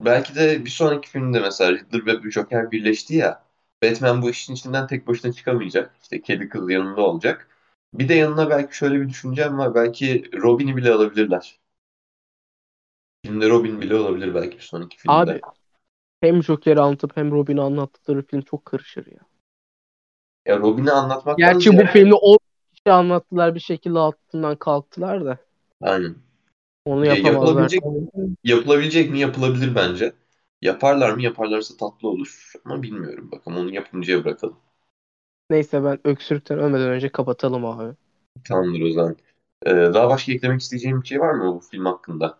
[0.00, 3.44] belki de bir sonraki filmde mesela Riddler ve Joker birleşti ya.
[3.82, 5.94] Batman bu işin içinden tek başına çıkamayacak.
[6.02, 7.48] İşte kedi kız yanında olacak.
[7.94, 9.74] Bir de yanına belki şöyle bir düşüncem var.
[9.74, 11.58] Belki Robin'i bile alabilirler.
[13.26, 15.16] Filmde Robin bile olabilir belki bir sonraki filmde.
[15.16, 15.40] Abi
[16.20, 19.18] hem Joker'i anlatıp hem Robin'i anlattıkları film çok karışır ya.
[20.46, 22.38] Ya Robin'i anlatmaktan Gerçi bu ziyade- filmde o
[22.86, 25.38] şey anlattılar bir şekilde altından kalktılar da.
[25.80, 26.14] Aynen.
[26.84, 27.32] Onu Ya yapamazlar.
[27.32, 27.82] yapılabilecek,
[28.44, 29.18] yapılabilecek mi?
[29.18, 30.12] Yapılabilir bence.
[30.62, 31.22] Yaparlar mı?
[31.22, 32.52] Yaparlarsa tatlı olur.
[32.64, 33.30] Ama bilmiyorum.
[33.32, 34.56] Bakalım onu yapımcıya bırakalım.
[35.50, 37.96] Neyse ben öksürükten ölmeden önce kapatalım abi.
[38.44, 39.16] Tamamdır o zaman.
[39.66, 42.38] Ee, daha başka eklemek isteyeceğim bir şey var mı bu film hakkında?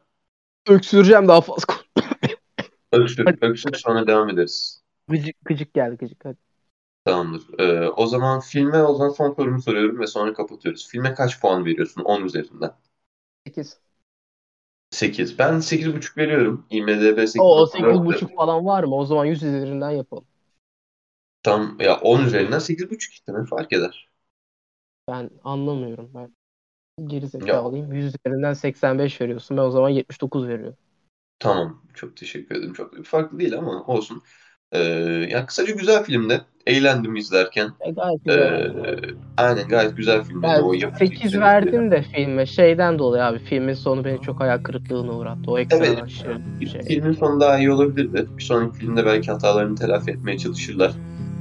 [0.68, 1.74] Öksüreceğim daha fazla.
[2.92, 4.82] Öksür, öksür sonra devam ederiz.
[5.08, 6.38] gıcık, gıcık geldi gıcık hadi.
[7.04, 7.58] Tamamdır.
[7.60, 10.88] Ee, o zaman filme o zaman son sorumu soruyorum ve sonra kapatıyoruz.
[10.88, 12.74] Filme kaç puan veriyorsun 10 üzerinden?
[13.46, 13.80] 8.
[14.92, 15.38] 8.
[15.38, 16.66] Ben 8,5 veriyorum.
[16.70, 17.44] IMDb 8.
[17.44, 18.94] O 8.5 falan var mı?
[18.96, 20.26] O zaman 100 üzerinden yapalım.
[21.42, 24.10] Tam ya 10 üzerinden 8,5 işte ne fark eder?
[25.08, 26.10] Ben anlamıyorum.
[26.14, 26.34] Ben
[27.10, 27.92] gerizekalıyım.
[27.94, 29.58] 100 üzerinden 85 veriyorsun.
[29.58, 30.78] Ben o zaman 79 veriyorum.
[31.38, 31.82] Tamam.
[31.94, 32.72] Çok teşekkür ederim.
[32.72, 34.22] Çok farklı değil ama olsun.
[34.74, 36.40] Ee, kısaca güzel filmde.
[36.66, 37.68] Eğlendim izlerken.
[37.80, 39.14] E, gayet Ee, güzel.
[39.36, 40.42] aynen gayet güzel film.
[40.42, 41.42] Yani o Ben yapıcı 8 güzellikleri.
[41.42, 43.38] verdim de filme şeyden dolayı abi.
[43.38, 45.50] Filmin sonu beni çok hayal kırıklığına uğrattı.
[45.50, 46.02] O eksen Evet.
[46.02, 46.82] aşırı bir şey.
[46.82, 48.26] Filmin sonu daha iyi olabilirdi.
[48.38, 50.92] Bir sonraki filmde belki hatalarını telafi etmeye çalışırlar.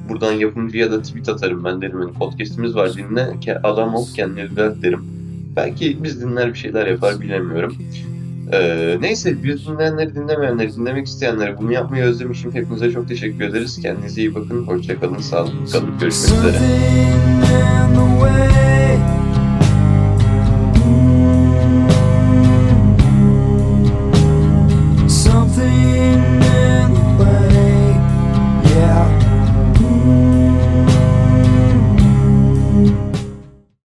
[0.10, 2.00] Buradan yapımcıya da tweet atarım ben derim.
[2.02, 3.28] Hani podcast'imiz var dinle.
[3.64, 5.06] Adam ol kendini düzelt derim.
[5.56, 7.76] Belki biz dinler bir şeyler yapar bilemiyorum.
[8.54, 12.54] Ee, neyse biz dinleyenleri dinlemeyenleri dinlemek isteyenlere bunu yapmayı özlemişim.
[12.54, 13.82] Hepinize çok teşekkür ederiz.
[13.82, 14.68] Kendinize iyi bakın.
[14.68, 15.18] Hoşçakalın.
[15.18, 15.99] Sağlıklı kalın.
[15.99, 16.58] Görüşmek üzere.